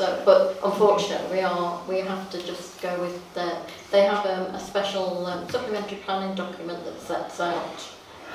So, 0.00 0.22
but 0.24 0.58
unfortunately, 0.64 1.30
we 1.36 1.40
are 1.42 1.78
we 1.86 1.98
have 1.98 2.30
to 2.30 2.38
just 2.42 2.80
go 2.80 2.98
with 3.02 3.20
the. 3.34 3.58
They 3.90 4.04
have 4.06 4.24
um, 4.24 4.54
a 4.54 4.58
special 4.58 5.26
um, 5.26 5.46
supplementary 5.50 5.98
planning 5.98 6.34
document 6.34 6.82
that 6.86 6.98
sets 7.02 7.38
out 7.38 7.76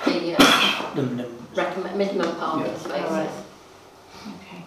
the 0.05 0.36
uh, 0.39 0.91
The 0.95 1.01
minimum. 1.01 1.48
recommend 1.55 1.98
minimum 1.98 2.36
parking 2.36 2.67
Yeah. 2.67 2.77
spaces. 2.77 3.05
Alright. 3.10 3.29
Okay. 4.27 4.63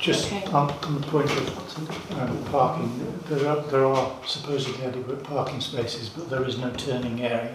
Just 0.00 0.32
Okay. 0.32 0.44
on, 0.46 0.68
on 0.82 1.00
the 1.00 1.06
point 1.06 1.30
of 1.30 2.18
um, 2.18 2.44
parking, 2.50 3.22
there 3.28 3.48
are, 3.48 3.60
there 3.70 3.86
are 3.86 4.10
supposedly 4.26 4.84
adequate 4.84 5.22
parking 5.22 5.60
spaces, 5.60 6.08
but 6.08 6.28
there 6.28 6.42
is 6.44 6.58
no 6.58 6.70
turning 6.70 7.22
area. 7.22 7.54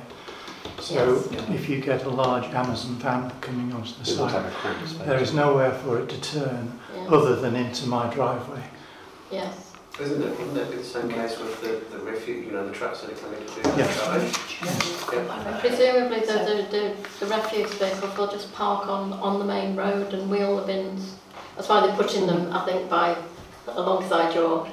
So 0.79 1.25
Yes. 1.31 1.49
if 1.49 1.67
you 1.67 1.81
get 1.81 2.05
a 2.05 2.09
large 2.09 2.45
Amazon 2.53 2.95
van 2.95 3.31
coming 3.41 3.73
onto 3.73 3.91
the 3.95 4.01
It 4.03 4.15
site, 4.15 4.33
like 4.33 4.45
a 4.45 4.51
cramped 4.51 4.87
space. 4.89 5.05
there 5.07 5.19
is 5.19 5.33
nowhere 5.33 5.71
for 5.71 5.99
it 5.99 6.07
to 6.09 6.21
turn 6.21 6.71
Yeah. 6.71 6.86
Other 7.07 7.35
than 7.35 7.55
into 7.55 7.87
my 7.87 8.13
driveway. 8.13 8.63
Yes. 9.31 9.73
Isn't 9.99 10.21
it, 10.21 10.29
wouldn't 10.37 10.57
it 10.57 10.69
be 10.69 10.77
the 10.77 10.83
same 10.83 11.09
case 11.09 11.39
with 11.39 11.59
the, 11.61 11.97
the 11.97 12.03
refuge, 12.03 12.45
you 12.45 12.51
know, 12.51 12.67
the 12.67 12.73
trucks 12.73 13.01
that 13.01 13.11
are 13.11 13.15
coming 13.15 13.39
to 13.39 13.53
do 13.63 13.69
Yeah. 13.69 13.87
that? 13.87 14.39
Yeah. 14.63 15.57
Presumably, 15.59 16.19
the, 16.19 16.33
the, 16.33 16.67
the, 16.69 17.25
the 17.25 17.35
refuse 17.35 17.73
vehicles 17.73 18.15
will 18.17 18.27
just 18.27 18.53
park 18.53 18.87
on, 18.87 19.13
on 19.13 19.39
the 19.39 19.45
main 19.45 19.75
road 19.75 20.13
and 20.13 20.29
wheel 20.29 20.57
the 20.57 20.67
bins. 20.67 21.15
That's 21.55 21.67
why 21.67 21.85
they're 21.85 21.95
putting 21.95 22.27
them, 22.27 22.53
I 22.53 22.63
think, 22.65 22.89
by 22.89 23.17
alongside 23.67 24.35
your 24.35 24.67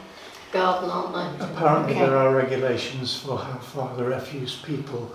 garden, 0.53 0.91
aren't 0.91 1.39
they? 1.39 1.45
Apparently 1.47 1.93
Okay. 1.95 2.05
there 2.07 2.17
are 2.19 2.35
regulations 2.35 3.17
for 3.17 3.39
how 3.39 3.59
far 3.59 3.97
the 3.97 4.05
refuse 4.05 4.57
people 4.57 5.11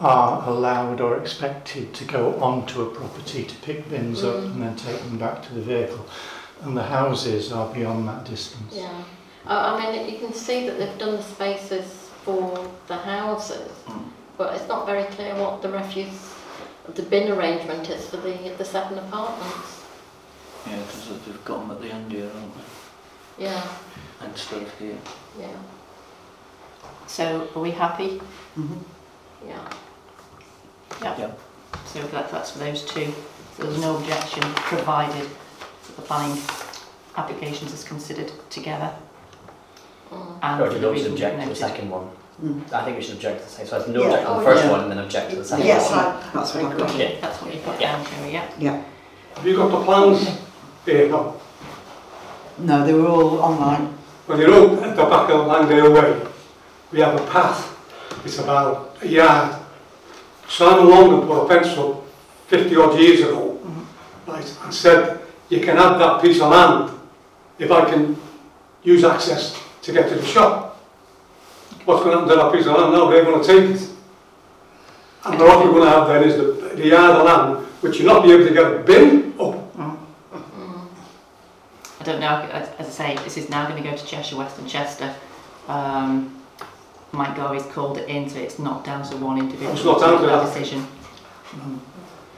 are 0.00 0.42
allowed 0.48 1.00
or 1.00 1.16
expected 1.18 1.94
to 1.94 2.04
go 2.04 2.34
onto 2.42 2.82
a 2.82 2.86
property 2.92 3.44
to 3.44 3.54
pick 3.58 3.88
bins 3.88 4.24
up 4.24 4.34
Mm. 4.34 4.46
and 4.46 4.62
then 4.62 4.74
take 4.76 4.98
them 4.98 5.16
back 5.16 5.40
to 5.46 5.54
the 5.54 5.60
vehicle. 5.60 6.04
And 6.62 6.76
the 6.76 6.82
houses 6.82 7.52
are 7.52 7.72
beyond 7.74 8.08
that 8.08 8.24
distance. 8.24 8.72
Yeah. 8.74 9.04
I, 9.46 9.74
I 9.76 9.92
mean, 9.92 10.12
you 10.12 10.18
can 10.18 10.32
see 10.32 10.66
that 10.66 10.78
they've 10.78 10.98
done 10.98 11.16
the 11.16 11.22
spaces 11.22 12.10
for 12.24 12.70
the 12.86 12.96
houses, 12.96 13.70
Mm. 13.86 14.04
but 14.38 14.54
it's 14.54 14.66
not 14.68 14.86
very 14.86 15.04
clear 15.04 15.34
what 15.34 15.60
the 15.60 15.68
refuse, 15.68 16.32
the 16.94 17.02
bin 17.02 17.30
arrangement 17.30 17.88
is 17.90 18.08
for 18.08 18.16
the, 18.16 18.54
the 18.56 18.64
seven 18.64 18.98
apartments. 18.98 19.82
Yeah, 20.66 20.78
because 20.78 21.08
they've 21.26 21.44
got 21.44 21.60
them 21.60 21.70
at 21.72 21.82
the 21.82 21.90
end 21.90 22.10
here, 22.10 22.26
haven't 22.28 22.52
they? 22.56 23.44
Yeah, 23.44 23.66
Instead 24.24 24.62
of 24.62 24.78
here. 24.78 24.96
yeah, 25.38 25.48
So 27.06 27.48
are 27.54 27.60
we 27.60 27.72
happy? 27.72 28.20
Mhm. 28.56 28.78
yeah. 29.46 29.68
Yeah. 31.02 31.18
Yeah. 31.18 31.30
So 31.86 32.00
that, 32.02 32.30
that's 32.30 32.52
for 32.52 32.60
those 32.60 32.84
two. 32.86 33.12
So 33.56 33.64
there's 33.64 33.80
no 33.80 33.96
objection 33.98 34.42
provided 34.54 35.28
that 35.86 35.96
the 35.96 36.02
planning 36.02 36.36
applications 37.16 37.72
is 37.72 37.84
considered 37.84 38.32
together. 38.50 38.92
Mm. 40.12 40.38
And 40.42 40.62
Or 40.62 40.66
for 40.66 40.74
do 40.74 40.80
the 40.80 40.86
we 40.88 40.92
reasons 40.94 41.12
object 41.14 41.34
to 41.34 41.40
the 41.40 41.46
noted. 41.46 41.56
second 41.60 41.90
one? 41.90 42.10
Mm. 42.42 42.72
I 42.72 42.84
think 42.84 42.96
we 42.98 43.02
should 43.02 43.14
object 43.16 43.38
to 43.40 43.44
the 43.44 43.50
second. 43.50 43.66
So 43.68 43.76
it's 43.78 43.88
no 43.88 44.00
Yeah. 44.00 44.06
object 44.06 44.22
to 44.26 44.30
Oh, 44.32 44.38
the 44.38 44.44
first 44.44 44.64
yeah. 44.64 44.70
one 44.70 44.80
and 44.80 44.90
then 44.90 44.98
object 44.98 45.30
to 45.30 45.36
the 45.36 45.44
second 45.44 45.66
Yes, 45.66 45.90
one. 45.90 45.98
I, 46.00 46.20
That's 46.34 46.54
what 46.54 46.64
I've 46.64 46.78
got. 46.78 46.94
Yeah, 46.96 47.10
that's 47.20 47.42
what 47.42 47.54
you've 47.54 47.64
got 47.66 47.80
Yeah. 47.80 47.92
down 47.92 48.04
here, 48.06 48.48
yeah. 48.58 48.82
Have 49.36 49.46
you 49.46 49.56
got 49.56 49.70
the 49.70 49.84
plans 49.84 50.28
here? 50.84 51.08
No. 51.08 51.34
No, 52.58 52.84
they 52.86 52.92
were 52.92 53.08
all 53.08 53.38
online. 53.40 53.94
When 54.26 54.38
you 54.40 54.46
look 54.46 54.82
at 54.82 54.96
the 54.96 55.04
back 55.04 55.28
of 55.30 55.46
Langdale 55.46 55.92
Way, 55.92 56.16
we 56.92 57.00
have 57.00 57.14
a 57.20 57.24
path. 57.26 57.70
It's 58.24 58.38
about 58.38 58.96
a 59.02 59.06
yard. 59.08 59.56
Simon 60.48 60.88
Longman 60.88 61.26
put 61.26 61.42
a 61.44 61.48
fence 61.48 61.76
up 61.78 62.02
50 62.46 62.76
odd 62.76 62.98
years 62.98 63.20
ago, 63.20 63.58
right, 64.26 64.56
and 64.64 64.72
said, 64.74 65.20
you 65.54 65.60
can 65.60 65.76
have 65.76 65.98
that 66.00 66.20
piece 66.20 66.40
of 66.40 66.50
land 66.50 66.90
if 67.58 67.70
I 67.70 67.88
can 67.88 68.16
use 68.82 69.04
access 69.04 69.60
to 69.82 69.92
get 69.92 70.08
to 70.08 70.16
the 70.16 70.24
shop. 70.26 70.76
What's 71.84 72.02
going 72.02 72.16
to 72.16 72.20
happen 72.22 72.36
to 72.36 72.42
that 72.42 72.52
piece 72.52 72.66
of 72.66 72.76
land 72.76 72.92
now? 72.92 73.08
They're 73.08 73.24
going 73.24 73.40
to 73.40 73.46
take 73.46 73.70
it. 73.70 73.88
And 75.24 75.38
what 75.38 75.64
we're 75.64 75.70
going 75.70 75.84
to 75.84 75.90
have 75.90 76.08
then 76.08 76.24
is 76.24 76.36
the, 76.36 76.74
the 76.74 76.88
yard 76.88 77.16
of 77.16 77.24
land, 77.24 77.66
which 77.82 77.98
you'll 77.98 78.12
not 78.12 78.24
be 78.24 78.32
able 78.32 78.46
to 78.46 78.52
get 78.52 78.72
a 78.72 78.78
bin 78.80 79.32
up. 79.38 79.76
Mm. 79.76 79.98
Mm. 80.32 80.88
I 82.00 82.04
don't 82.04 82.20
know, 82.20 82.48
as, 82.52 82.68
as 82.78 82.86
I 82.88 82.90
say, 82.90 83.24
this 83.24 83.36
is 83.36 83.48
now 83.48 83.68
going 83.68 83.82
to 83.82 83.88
go 83.88 83.96
to 83.96 84.06
Cheshire 84.06 84.36
West 84.36 84.58
and 84.58 84.68
Chester. 84.68 85.14
Um, 85.68 86.42
Mike 87.12 87.36
Garvey's 87.36 87.64
called 87.66 87.96
it 87.98 88.08
in, 88.08 88.28
so 88.28 88.38
it's 88.38 88.58
not 88.58 88.84
down 88.84 89.08
to 89.08 89.16
one 89.16 89.38
individual. 89.38 89.72
It's 89.72 89.84
not 89.84 90.00
down 90.00 90.20
to 90.20 90.26
that. 90.26 90.44
decision. 90.46 90.86
But 91.52 91.93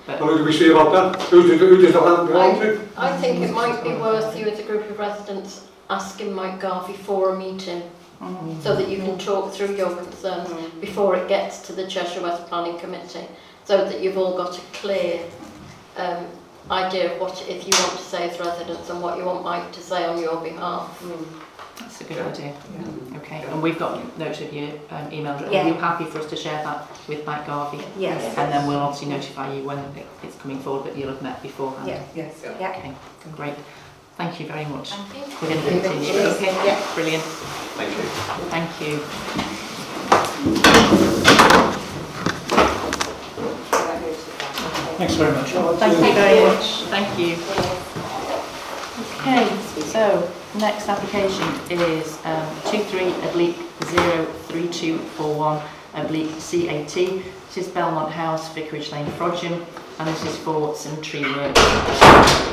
What 0.06 0.36
do 0.36 0.44
we 0.44 0.52
see 0.52 0.70
about 0.70 0.92
that? 0.92 1.22
Who 1.28 1.48
does, 1.48 1.58
who 1.58 1.82
does 1.82 1.92
the 1.92 2.00
land 2.00 2.28
belong 2.28 2.60
to? 2.60 2.80
I 2.96 3.16
think 3.16 3.42
it 3.42 3.52
might 3.52 3.82
be 3.82 3.90
worth 3.90 4.38
you 4.38 4.46
as 4.46 4.58
a 4.58 4.62
group 4.62 4.88
of 4.88 4.98
residents 4.98 5.66
asking 5.90 6.32
Mike 6.32 6.60
Garvey 6.60 6.94
for 6.94 7.34
a 7.34 7.38
meeting 7.38 7.82
Mm. 8.20 8.62
so 8.62 8.74
that 8.74 8.88
you 8.88 8.96
can 8.96 9.18
talk 9.18 9.52
through 9.52 9.76
your 9.76 9.94
concerns 9.94 10.48
before 10.80 11.16
it 11.16 11.28
gets 11.28 11.58
to 11.66 11.74
the 11.74 11.86
Cheshire 11.86 12.22
West 12.22 12.46
Planning 12.46 12.78
Committee, 12.78 13.26
so 13.64 13.84
that 13.84 14.00
you've 14.00 14.16
all 14.16 14.34
got 14.38 14.56
a 14.56 14.60
clear 14.72 15.20
um, 15.98 16.24
idea 16.70 17.12
of 17.12 17.20
what 17.20 17.38
if 17.46 17.66
you 17.66 17.74
want 17.78 17.92
to 17.98 18.02
say 18.02 18.30
as 18.30 18.40
residents 18.40 18.88
and 18.88 19.02
what 19.02 19.18
you 19.18 19.24
want 19.26 19.44
Mike 19.44 19.70
to 19.72 19.80
say 19.82 20.06
on 20.06 20.18
your 20.18 20.40
behalf. 20.40 20.98
That's 21.78 22.00
a 22.00 22.04
good 22.04 22.18
idea. 22.18 22.54
Okay, 23.16 23.42
and 23.48 23.62
we've 23.62 23.78
got 23.78 24.18
notes 24.18 24.40
of 24.40 24.52
your 24.52 24.70
um, 24.90 25.12
email 25.12 25.34
address. 25.34 25.52
Yeah. 25.52 25.64
Are 25.64 25.68
you 25.68 25.74
happy 25.74 26.04
for 26.06 26.18
us 26.20 26.26
to 26.30 26.36
share 26.36 26.62
that 26.64 26.86
with 27.08 27.24
Mike 27.26 27.46
Garvey? 27.46 27.82
Yes. 27.98 28.36
And 28.38 28.50
then 28.52 28.66
we'll 28.66 28.78
obviously 28.78 29.08
notify 29.08 29.52
you 29.54 29.64
when 29.64 29.78
it- 29.78 30.06
it's 30.22 30.36
coming 30.36 30.58
forward, 30.60 30.84
but 30.84 30.96
you'll 30.96 31.10
have 31.10 31.22
met 31.22 31.42
beforehand. 31.42 31.86
Yeah. 31.88 32.02
Yes. 32.14 32.34
Yeah. 32.58 32.70
Okay, 32.70 32.92
great. 33.36 33.54
Thank 34.16 34.40
you 34.40 34.46
very 34.46 34.64
much. 34.66 34.92
Thank 34.92 35.28
you. 35.28 35.36
We're 35.42 35.48
going 35.54 35.62
to 35.62 35.80
continue. 35.88 36.20
Okay, 36.36 36.66
Yeah. 36.66 36.80
brilliant. 36.94 37.22
Thank 37.22 37.90
you. 37.96 38.04
Thank 38.50 38.80
you. 38.80 40.06
Thanks 44.98 45.14
very 45.14 45.32
much. 45.34 45.50
Thank 45.78 45.92
you 45.94 46.14
very 46.14 46.40
much. 46.44 46.82
Thank 46.84 47.18
you. 47.18 47.36
Okay, 49.20 49.46
so 49.92 50.22
next 50.58 50.88
application 50.88 51.46
is 51.70 52.18
um, 52.24 52.48
23 52.64 53.12
oblique 53.28 53.56
03241 53.80 55.62
oblique 55.94 56.30
CAT. 56.30 56.94
This 56.94 57.56
is 57.58 57.68
Belmont 57.68 58.10
House, 58.10 58.52
Vicarage 58.54 58.90
Lane, 58.90 59.06
Frodsham, 59.12 59.64
and 59.98 60.08
this 60.08 60.24
is 60.24 60.36
for 60.38 60.74
some 60.74 61.00
tree 61.02 61.22
work, 61.22 61.54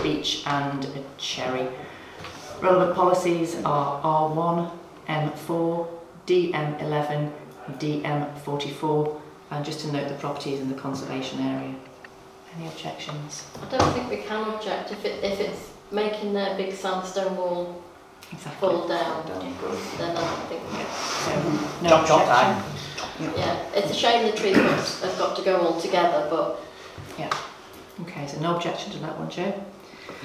beech 0.03 0.43
and 0.47 0.83
a 0.85 1.03
cherry. 1.17 1.67
Relevant 2.61 2.95
policies 2.95 3.61
are 3.63 4.01
R1, 4.01 4.71
M4, 5.07 5.87
DM11, 6.27 7.31
DM44, 7.71 9.21
and 9.51 9.65
just 9.65 9.81
to 9.81 9.91
note 9.91 10.09
the 10.09 10.15
property 10.15 10.53
is 10.53 10.59
in 10.59 10.69
the 10.69 10.75
conservation 10.75 11.39
area. 11.39 11.75
Any 12.57 12.67
objections? 12.67 13.47
I 13.61 13.77
don't 13.77 13.93
think 13.93 14.09
we 14.09 14.17
can 14.17 14.43
object 14.49 14.91
if 14.91 15.05
it 15.05 15.23
if 15.23 15.39
it's 15.39 15.71
making 15.91 16.33
their 16.33 16.55
big 16.55 16.73
sandstone 16.73 17.35
wall 17.35 17.81
Exactly. 18.33 18.59
fall 18.69 18.87
down. 18.87 19.25
Then 19.27 20.17
I 20.17 20.23
don't 20.23 20.47
think. 20.49 20.63
No 21.83 21.89
Chop, 21.89 22.07
chop 22.07 22.25
objection. 22.27 22.63
Yeah, 23.37 23.55
it's 23.75 23.91
a 23.91 23.93
shame 23.93 24.25
the 24.29 24.35
trees 24.35 24.55
have 24.57 25.01
have 25.01 25.17
got 25.17 25.35
to 25.37 25.41
go 25.43 25.57
all 25.61 25.79
together, 25.79 26.27
but 26.29 26.59
Yeah. 27.17 27.29
Okay, 28.01 28.25
so 28.27 28.39
no 28.39 28.55
objection 28.55 28.91
to 28.93 28.99
that 28.99 29.17
one, 29.19 29.29
Joe. 29.29 29.53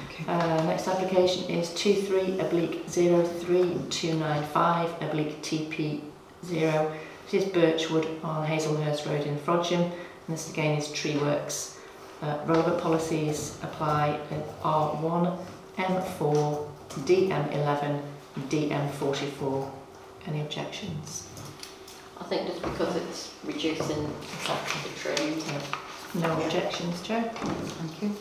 Okay. 0.09 0.25
Uh, 0.27 0.63
next 0.63 0.87
application 0.87 1.43
is 1.49 1.69
23 1.75 2.39
oblique 2.39 2.83
03295 2.89 4.89
oblique 5.01 5.41
TP 5.41 6.01
0. 6.45 6.91
This 7.29 7.43
is 7.43 7.49
Birchwood 7.51 8.07
on 8.23 8.45
Hazelhurst 8.47 9.05
Road 9.05 9.25
in 9.27 9.37
Frodsham, 9.37 9.83
and 9.83 9.91
this 10.27 10.49
again 10.51 10.77
is 10.79 10.91
tree 10.91 11.17
works. 11.17 11.77
Uh, 12.21 12.37
relevant 12.45 12.79
policies 12.81 13.57
apply 13.61 14.19
at 14.31 14.61
R1, 14.63 15.37
M4, 15.77 16.67
DM11, 16.89 18.01
DM44. 18.49 19.71
Any 20.27 20.41
objections? 20.41 21.27
I 22.19 22.23
think 22.25 22.47
just 22.47 22.61
because 22.61 22.95
it's 22.95 23.33
reducing 23.45 24.03
the 24.03 24.89
tree. 24.99 25.41
No 26.15 26.27
Yeah. 26.27 26.39
objections, 26.45 27.01
Joe? 27.01 27.21
Thank 27.21 28.01
you. 28.01 28.11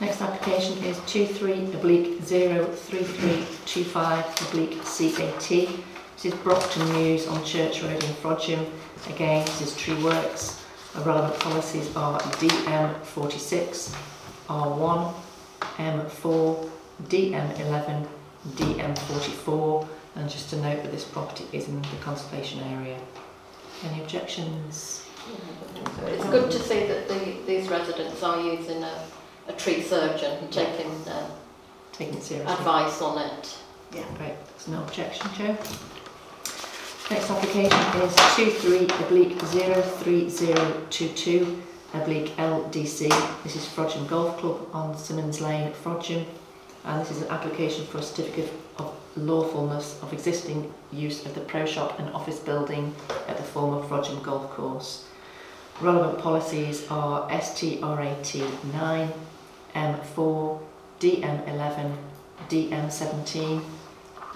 Next 0.00 0.20
application 0.20 0.82
is 0.84 0.98
23 1.06 1.66
oblique 1.74 2.20
03325 2.24 4.24
oblique 4.48 4.82
CAT. 4.84 5.48
This 6.16 6.24
is 6.24 6.34
Brockton 6.40 6.92
News 6.94 7.28
on 7.28 7.44
Church 7.44 7.80
Road 7.82 8.02
in 8.02 8.14
Frodsham. 8.14 8.66
Again, 9.08 9.44
this 9.46 9.60
is 9.60 9.76
Tree 9.76 10.02
Works. 10.02 10.56
The 10.94 11.00
relevant 11.02 11.38
policies 11.40 11.94
are 11.96 12.18
DM46, 12.40 13.92
R1, 14.48 15.12
M4, 15.78 16.70
DM11, 17.04 18.06
DM44. 18.52 19.86
And 20.16 20.28
just 20.30 20.48
to 20.50 20.56
note 20.56 20.82
that 20.82 20.92
this 20.92 21.04
property 21.04 21.44
is 21.52 21.68
in 21.68 21.80
the 21.82 21.88
conservation 22.00 22.60
area. 22.60 22.98
Any 23.84 24.00
objections? 24.02 25.04
So 25.98 26.06
it's 26.06 26.24
good 26.26 26.50
to 26.50 26.58
see 26.58 26.86
that 26.86 27.08
the, 27.08 27.36
these 27.46 27.68
residents 27.68 28.22
are 28.22 28.40
using 28.40 28.82
a, 28.84 29.04
a 29.48 29.52
tree 29.54 29.82
surgeon 29.82 30.32
and 30.38 30.52
taking 30.52 30.90
uh, 31.08 31.26
Taking 31.92 32.20
seriously. 32.20 32.52
advice 32.52 33.00
on 33.02 33.18
it. 33.18 33.58
Yeah. 33.92 34.04
Great, 34.18 34.34
there's 34.48 34.68
no 34.68 34.82
objection, 34.82 35.28
Joe. 35.36 35.56
Next 37.10 37.30
application 37.30 38.02
is 38.02 38.14
23 38.34 38.86
oblique 39.04 39.38
03022 39.38 41.62
oblique 41.94 42.32
LDC. 42.36 43.08
This 43.44 43.54
is 43.56 43.64
Frodsham 43.66 44.06
Golf 44.08 44.36
Club 44.38 44.68
on 44.72 44.96
Simons 44.96 45.40
Lane, 45.40 45.72
Frodsham. 45.72 46.24
And 46.84 47.00
this 47.00 47.10
is 47.10 47.22
an 47.22 47.28
application 47.28 47.86
for 47.86 47.98
a 47.98 48.02
certificate 48.02 48.52
of 48.78 48.94
lawfulness 49.16 49.98
of 50.02 50.12
existing 50.12 50.72
use 50.92 51.24
of 51.24 51.34
the 51.34 51.40
pro 51.40 51.64
shop 51.64 51.98
and 51.98 52.08
office 52.10 52.40
building 52.40 52.94
at 53.28 53.36
the 53.36 53.42
former 53.42 53.86
Frodsham 53.86 54.22
Golf 54.22 54.50
Course. 54.50 55.06
Relevant 55.80 56.18
policies 56.18 56.86
are 56.90 57.28
STRAT 57.40 58.34
9, 58.72 59.12
M4, 59.74 60.60
DM11, 61.00 61.96
DM17, 62.48 63.64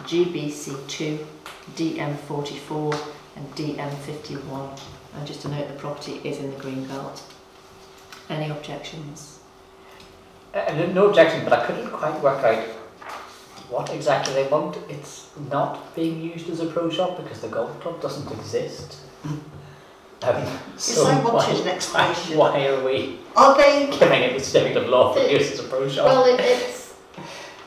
GBC2, 0.03 1.27
DM44 1.75 3.09
and 3.37 3.55
DM51. 3.55 4.81
And 5.15 5.27
just 5.27 5.43
to 5.43 5.49
note, 5.49 5.69
the 5.69 5.75
property 5.75 6.21
is 6.25 6.39
in 6.39 6.51
the 6.51 6.57
green 6.57 6.87
belt. 6.87 7.23
Any 8.29 8.51
objections? 8.51 9.38
Uh, 10.55 10.87
no- 10.95 11.07
objection, 11.09 11.45
but 11.45 11.53
I 11.53 11.67
couldn't 11.67 11.91
quite 11.91 12.21
work 12.23 12.43
out 12.45 12.65
what 13.69 13.93
exactly 13.93 14.35
they 14.35 14.47
want. 14.49 14.79
It's 14.89 15.29
not 15.51 15.95
being 15.95 16.23
used 16.23 16.49
as 16.49 16.61
a 16.61 16.67
pro 16.67 16.91
shop 16.91 17.23
because 17.23 17.41
the 17.41 17.49
golf 17.49 17.79
club 17.81 18.01
doesn't 18.01 18.31
exist. 18.39 18.97
Um, 19.25 19.43
Yes, 20.75 20.99
I 20.99 21.21
wanted 21.23 21.61
an 21.61 21.69
explanation. 21.69 22.39
Why 22.39 22.67
are 22.67 22.83
we 22.85 23.21
Are 23.37 23.57
they, 23.57 23.87
giving 23.99 24.23
it 24.23 24.37
the 24.37 24.45
certificate 24.45 24.83
of 24.83 24.89
lawful 24.89 25.23
The- 25.23 25.33
use 25.33 25.53
as 25.53 25.61
a 25.61 25.69
pro 25.69 25.89
shop? 25.89 26.07
Well, 26.07 26.25
it, 26.25 26.41
it's 26.43 26.95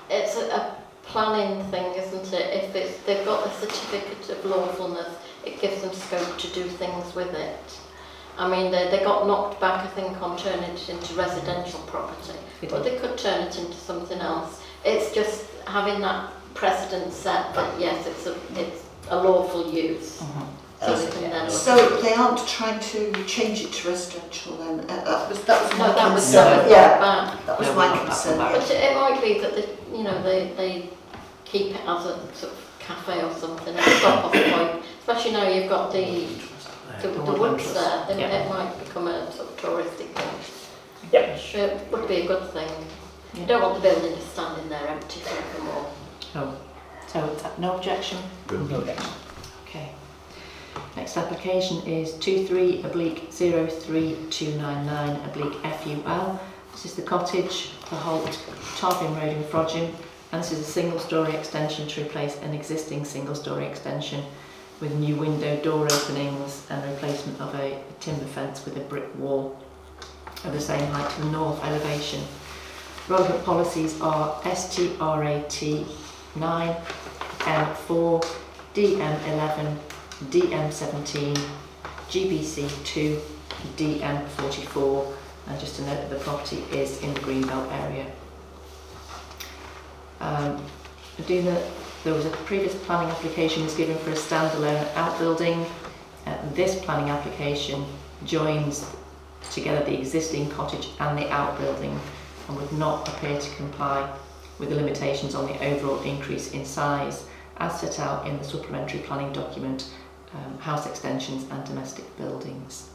it's 0.10 0.36
a, 0.36 0.56
a 0.56 0.76
planning 1.04 1.64
thing, 1.72 1.94
isn't 1.94 2.34
it? 2.34 2.64
If 2.64 2.76
it's, 2.76 2.98
they've 3.04 3.24
got 3.26 3.48
a 3.48 3.52
certificate 3.52 4.38
of 4.38 4.44
lawfulness, 4.46 5.08
it 5.46 5.62
gives 5.62 5.82
them 5.82 5.94
scope 5.94 6.38
to 6.40 6.48
do 6.48 6.64
things 6.64 7.16
with 7.16 7.34
it. 7.34 7.80
I 8.38 8.50
mean, 8.50 8.72
they, 8.72 8.90
they 8.90 9.04
got 9.04 9.28
knocked 9.28 9.60
back, 9.60 9.84
I 9.86 9.88
think, 9.90 10.22
on 10.22 10.38
turning 10.38 10.64
it 10.72 10.90
into 10.90 11.14
residential 11.16 11.80
property, 11.82 12.38
but 12.70 12.84
they 12.84 12.98
could 12.98 13.18
turn 13.18 13.42
it 13.48 13.58
into 13.60 13.74
something 13.74 14.20
else. 14.20 14.62
It's 14.86 15.14
just 15.14 15.46
having 15.68 16.02
that 16.02 16.32
precedent 16.54 17.14
set 17.14 17.54
that 17.56 17.80
yes, 17.80 18.06
it's 18.08 18.26
a 18.28 18.36
it's 18.60 18.84
a 19.10 19.16
lawful 19.22 19.72
use. 19.72 20.22
So 20.84 20.96
they 20.98 21.12
can 21.12 21.30
then. 21.30 21.50
so 21.52 22.02
they 22.02 22.14
aren't 22.16 22.48
trying 22.48 22.80
to 22.80 23.24
change 23.26 23.62
it 23.62 23.72
to 23.72 23.90
residential 23.90 24.58
then? 24.58 24.80
Uh, 24.90 25.04
That 25.04 25.30
was, 25.30 25.44
that 25.44 25.62
was 25.62 25.72
my 25.78 25.88
No, 25.88 25.94
that 25.94 26.14
was 26.16 26.24
concern. 26.24 26.64
so 26.66 26.70
Yeah, 26.72 27.00
back. 27.00 27.46
that 27.46 27.60
was 27.60 27.68
No, 27.68 27.76
my 27.76 27.98
concern, 28.00 28.40
yeah. 28.40 28.52
But 28.52 28.72
it, 28.72 28.84
it 28.92 28.96
might 28.96 29.22
be 29.22 29.40
that 29.42 29.54
they, 29.56 29.70
you 29.96 30.04
know, 30.04 30.24
they, 30.24 30.52
they 30.58 30.90
keep 31.46 31.76
it 31.76 31.82
as 31.86 32.06
a 32.08 32.18
sort 32.34 32.54
of 32.54 32.76
cafe 32.80 33.22
or 33.24 33.32
something, 33.36 33.76
a 33.78 33.82
stop 34.00 34.26
off 34.26 34.32
point. 34.34 34.84
Especially 35.00 35.34
now 35.34 35.48
you've 35.48 35.70
got 35.70 35.94
the, 35.94 36.26
the, 37.02 37.08
the 37.10 37.34
woods 37.34 37.74
there, 37.74 38.06
then 38.08 38.20
Yeah. 38.20 38.28
it 38.44 38.50
might 38.50 38.78
become 38.84 39.08
a 39.08 39.32
sort 39.32 39.50
of 39.50 39.58
touristic 39.58 40.10
thing. 40.16 41.10
Yep. 41.12 41.36
Which 41.36 41.56
uh, 41.56 41.78
would 41.92 42.08
be 42.08 42.16
a 42.22 42.28
good 42.28 42.50
thing. 42.52 42.70
You 43.34 43.46
don't 43.46 43.62
want 43.62 43.76
the 43.76 43.90
building 43.90 44.16
just 44.16 44.34
standing 44.34 44.70
there 44.70 44.88
empty 44.88 45.20
forevermore. 45.22 45.86
No. 46.36 46.54
So, 47.08 47.20
uh, 47.20 47.50
no 47.58 47.76
objection? 47.78 48.18
No 48.52 48.78
objection. 48.80 49.10
Okay. 49.68 49.90
Next 50.96 51.18
application 51.18 51.82
is 51.88 52.14
23 52.20 52.84
oblique 52.84 53.32
03299 53.32 55.16
oblique 55.30 55.56
FUL. 55.64 56.40
This 56.72 56.86
is 56.86 56.96
the 56.96 57.02
cottage, 57.02 57.72
the 57.90 57.96
Holt, 57.98 58.32
Tarvin 58.78 59.14
Road 59.20 59.36
in 59.36 59.44
Frodsham, 59.44 59.94
and 60.32 60.42
this 60.42 60.52
is 60.54 60.60
a 60.60 60.64
single 60.72 61.00
storey 61.00 61.36
extension 61.36 61.88
to 61.90 62.02
replace 62.04 62.38
an 62.40 62.54
existing 62.54 63.04
single 63.04 63.36
storey 63.36 63.66
extension 63.66 64.24
with 64.82 64.94
new 64.96 65.16
window 65.16 65.56
door 65.62 65.88
openings 65.92 66.66
and 66.72 66.84
replacement 66.92 67.40
of 67.40 67.54
a 67.56 67.80
timber 68.00 68.26
fence 68.26 68.66
with 68.66 68.76
a 68.78 68.80
brick 68.82 69.16
wall 69.18 69.58
of 70.44 70.52
the 70.52 70.60
same 70.60 70.92
height 70.92 71.10
to 71.12 71.22
the 71.22 71.30
north 71.30 71.64
elevation. 71.64 72.24
Relevant 73.08 73.46
policies 73.46 74.02
are 74.02 74.42
STRAT 74.44 75.86
9, 76.36 76.76
M4, 77.40 78.26
DM11, 78.74 79.78
DM17, 80.30 81.38
GBC2, 82.10 83.20
DM44, 83.78 85.14
and 85.48 85.60
just 85.60 85.76
to 85.76 85.82
note 85.84 85.96
that 85.96 86.10
the 86.10 86.16
property 86.18 86.64
is 86.72 87.02
in 87.04 87.14
the 87.14 87.20
Greenbelt 87.20 87.72
area. 87.72 88.08
Um, 90.20 90.64
do 91.28 91.42
know 91.44 91.64
there 92.04 92.14
was 92.14 92.26
a 92.26 92.30
previous 92.30 92.76
planning 92.86 93.12
application 93.12 93.64
was 93.64 93.76
given 93.76 93.98
for 94.00 94.10
a 94.10 94.14
standalone 94.14 94.88
outbuilding. 94.96 95.66
Uh, 96.26 96.38
this 96.54 96.80
planning 96.84 97.10
application 97.10 97.86
joins 98.26 98.90
together 99.52 99.84
the 99.86 99.98
existing 99.98 100.50
cottage 100.50 100.90
and 101.00 101.18
the 101.18 101.30
outbuilding 101.32 102.00
and 102.48 102.58
would 102.58 102.72
not 102.74 103.08
appear 103.08 103.40
to 103.40 103.56
comply 103.56 104.12
with 104.58 104.70
the 104.70 104.76
limitations 104.76 105.36
on 105.36 105.46
the 105.46 105.64
overall 105.64 106.02
increase 106.02 106.54
in 106.54 106.66
size 106.66 107.26
as 107.58 107.80
set 107.80 108.00
out 108.00 108.28
in 108.28 108.38
the 108.38 108.44
supplementary 108.44 109.00
planning 109.02 109.32
document, 109.34 109.92
um, 110.34 110.58
house 110.60 110.88
extensions 110.88 111.46
and 111.52 111.64
domestic 111.66 112.18
buildings. 112.18 112.90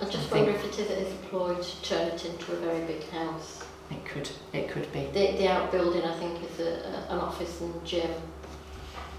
I 0.00 0.04
just 0.06 0.30
I 0.32 0.36
wonder 0.36 0.50
if 0.52 0.64
it 0.64 0.78
is, 0.78 0.90
it 0.90 0.98
is 0.98 1.12
employed 1.12 1.62
to 1.62 1.82
turn 1.82 2.08
it 2.08 2.24
into 2.24 2.52
a 2.52 2.56
very 2.56 2.84
big 2.84 3.08
house. 3.10 3.62
It 3.90 4.04
could, 4.04 4.28
it 4.52 4.68
could 4.68 4.90
be. 4.92 5.06
The, 5.12 5.36
the 5.36 5.48
outbuilding, 5.48 6.02
I 6.02 6.14
think, 6.18 6.42
is 6.50 6.60
a, 6.60 6.88
a, 6.88 7.14
an 7.14 7.18
office 7.18 7.60
and 7.60 7.84
gym, 7.84 8.10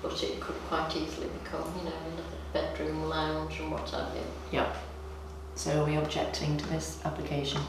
but 0.02 0.22
it 0.24 0.40
could 0.40 0.56
quite 0.68 0.96
easily 0.96 1.28
become, 1.44 1.72
you 1.78 1.86
know, 1.86 1.96
another 2.14 2.38
bedroom, 2.54 3.04
lounge 3.10 3.60
and 3.60 3.72
what 3.72 3.90
have 3.90 4.10
you. 4.16 4.64
So 5.56 5.82
are 5.82 5.86
we 5.86 5.96
objecting 5.96 6.58
to 6.58 6.68
this 6.68 7.00
application? 7.06 7.62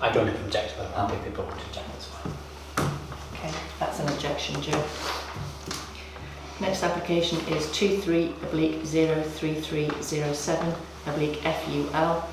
I 0.00 0.10
don't 0.10 0.28
object, 0.28 0.74
but 0.76 0.86
I'm 0.96 1.08
happy 1.08 1.28
people 1.28 1.44
want 1.44 1.58
to 1.58 1.66
object, 1.66 1.88
that's 1.88 2.06
fine. 2.06 2.32
Okay, 3.34 3.54
that's 3.78 4.00
an 4.00 4.08
objection, 4.08 4.60
Joe. 4.60 4.84
Next 6.60 6.82
application 6.82 7.38
is 7.48 7.66
23 7.76 8.34
oblique 8.42 8.84
03307 8.84 10.74
oblique 11.06 11.36
FUL. 11.36 12.24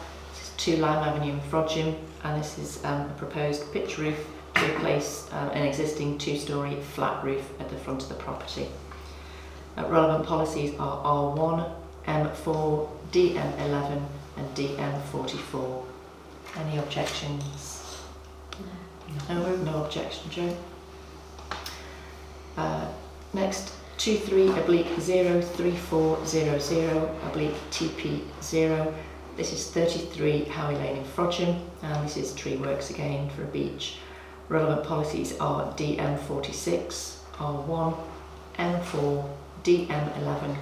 2 0.60 0.76
Lime 0.76 1.08
Avenue 1.08 1.32
in 1.32 1.39
Frodsham, 1.39 1.95
and 2.26 2.43
this 2.43 2.58
is 2.58 2.84
um, 2.84 3.10
a 3.10 3.13
proposed 3.17 3.72
pitch 3.72 3.98
roof 3.98 4.28
to 4.56 4.65
replace 4.76 5.30
uh, 5.32 5.50
an 5.54 5.65
existing 5.65 6.17
two-storey 6.17 6.76
flat 6.82 7.24
roof 7.24 7.50
at 7.62 7.69
the 7.69 7.78
front 7.78 8.04
of 8.04 8.10
the 8.10 8.15
property. 8.15 8.67
Uh, 9.78 9.88
relevant 9.88 10.28
policies 10.28 10.78
are 10.78 11.02
R1, 11.06 11.72
M4, 12.08 12.89
DM11 13.13 14.04
and 14.36 14.56
DM44. 14.56 15.86
Any 16.58 16.78
objections? 16.78 18.02
No, 19.30 19.56
no 19.56 19.86
objection, 19.86 20.30
Joe. 20.30 20.58
Uh, 22.58 22.86
next, 23.34 23.72
23 23.98 24.50
oblique 24.60 24.88
03400 24.98 27.10
oblique 27.28 27.56
TPO. 27.72 28.93
This 29.38 29.54
is 29.54 29.70
33 29.72 30.46
Howey 30.46 30.78
Lane 30.78 30.98
in 30.98 31.04
Frodsham, 31.04 31.62
and 31.82 32.06
this 32.06 32.18
is 32.18 32.34
tree 32.34 32.58
works 32.58 32.89
again 32.89 33.30
for 33.30 33.44
a 33.44 33.48
beech. 33.48 33.98
Relevant 34.50 34.86
policies 34.86 35.38
are 35.39 35.72
DM46, 35.74 37.20
R1, 37.34 37.98
M4, 38.58 39.30
DM11, 39.63 40.58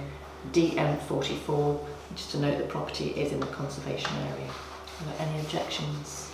DM44. 0.52 1.80
Just 2.14 2.30
to 2.30 2.38
note 2.38 2.58
the 2.58 2.64
property 2.64 3.08
is 3.10 3.32
in 3.32 3.40
the 3.40 3.46
conservation 3.46 4.10
area. 4.16 4.48
Are 4.48 5.04
there 5.06 5.28
any 5.28 5.40
objections? 5.40 6.30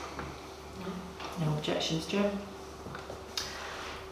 No 1.40 1.53
objections, 1.55 2.07
Joe? 2.07 2.31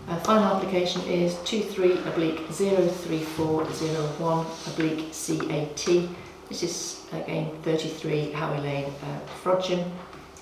Uh, 0.08 0.16
final 0.20 0.56
application 0.56 1.00
is 1.02 1.36
23 1.44 1.98
oblique 2.08 2.48
03401 2.48 4.46
oblique 4.66 5.12
CAT. 5.12 6.08
This 6.52 6.62
is 6.64 7.06
again 7.12 7.50
33 7.62 8.32
Howey 8.32 8.62
Lane, 8.62 8.84
uh, 8.84 9.20
Frodsham, 9.42 9.90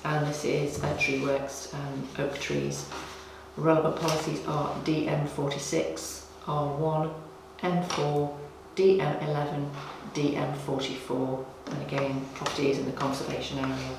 and 0.04 0.26
this 0.26 0.44
is 0.44 0.82
uh, 0.82 0.96
tree 0.98 1.22
works, 1.22 1.72
um, 1.72 2.08
oak 2.18 2.36
trees. 2.40 2.84
Relevant 3.56 3.94
policies 3.94 4.44
are 4.48 4.74
DM46, 4.82 6.24
R1, 6.46 7.14
M4, 7.60 8.36
DM11, 8.74 9.70
DM44, 10.12 11.44
and 11.66 11.82
again 11.82 12.26
property 12.34 12.72
is 12.72 12.78
in 12.80 12.86
the 12.86 12.92
conservation 12.92 13.60
area. 13.60 13.96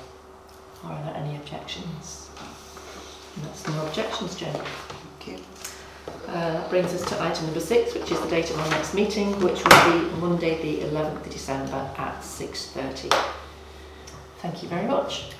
Are 0.84 1.02
there 1.04 1.14
any 1.16 1.36
objections? 1.36 2.28
And 3.36 3.46
that's 3.46 3.66
no 3.66 3.86
objections, 3.86 4.36
Jen. 4.36 4.52
Thank 4.52 5.38
you. 5.38 5.44
Uh, 6.28 6.66
brings 6.70 6.94
us 6.94 7.04
to 7.08 7.22
item 7.22 7.44
number 7.44 7.60
six, 7.60 7.94
which 7.94 8.10
is 8.10 8.18
the 8.20 8.28
date 8.28 8.48
of 8.50 8.58
our 8.58 8.70
next 8.70 8.94
meeting, 8.94 9.38
which 9.40 9.62
will 9.62 9.92
be 9.92 10.16
Monday 10.18 10.62
the 10.62 10.86
11th 10.86 11.16
of 11.16 11.30
December 11.30 11.90
at 11.98 12.20
6.30. 12.22 13.12
Thank 14.38 14.62
you 14.62 14.68
very 14.68 14.86
much. 14.86 15.31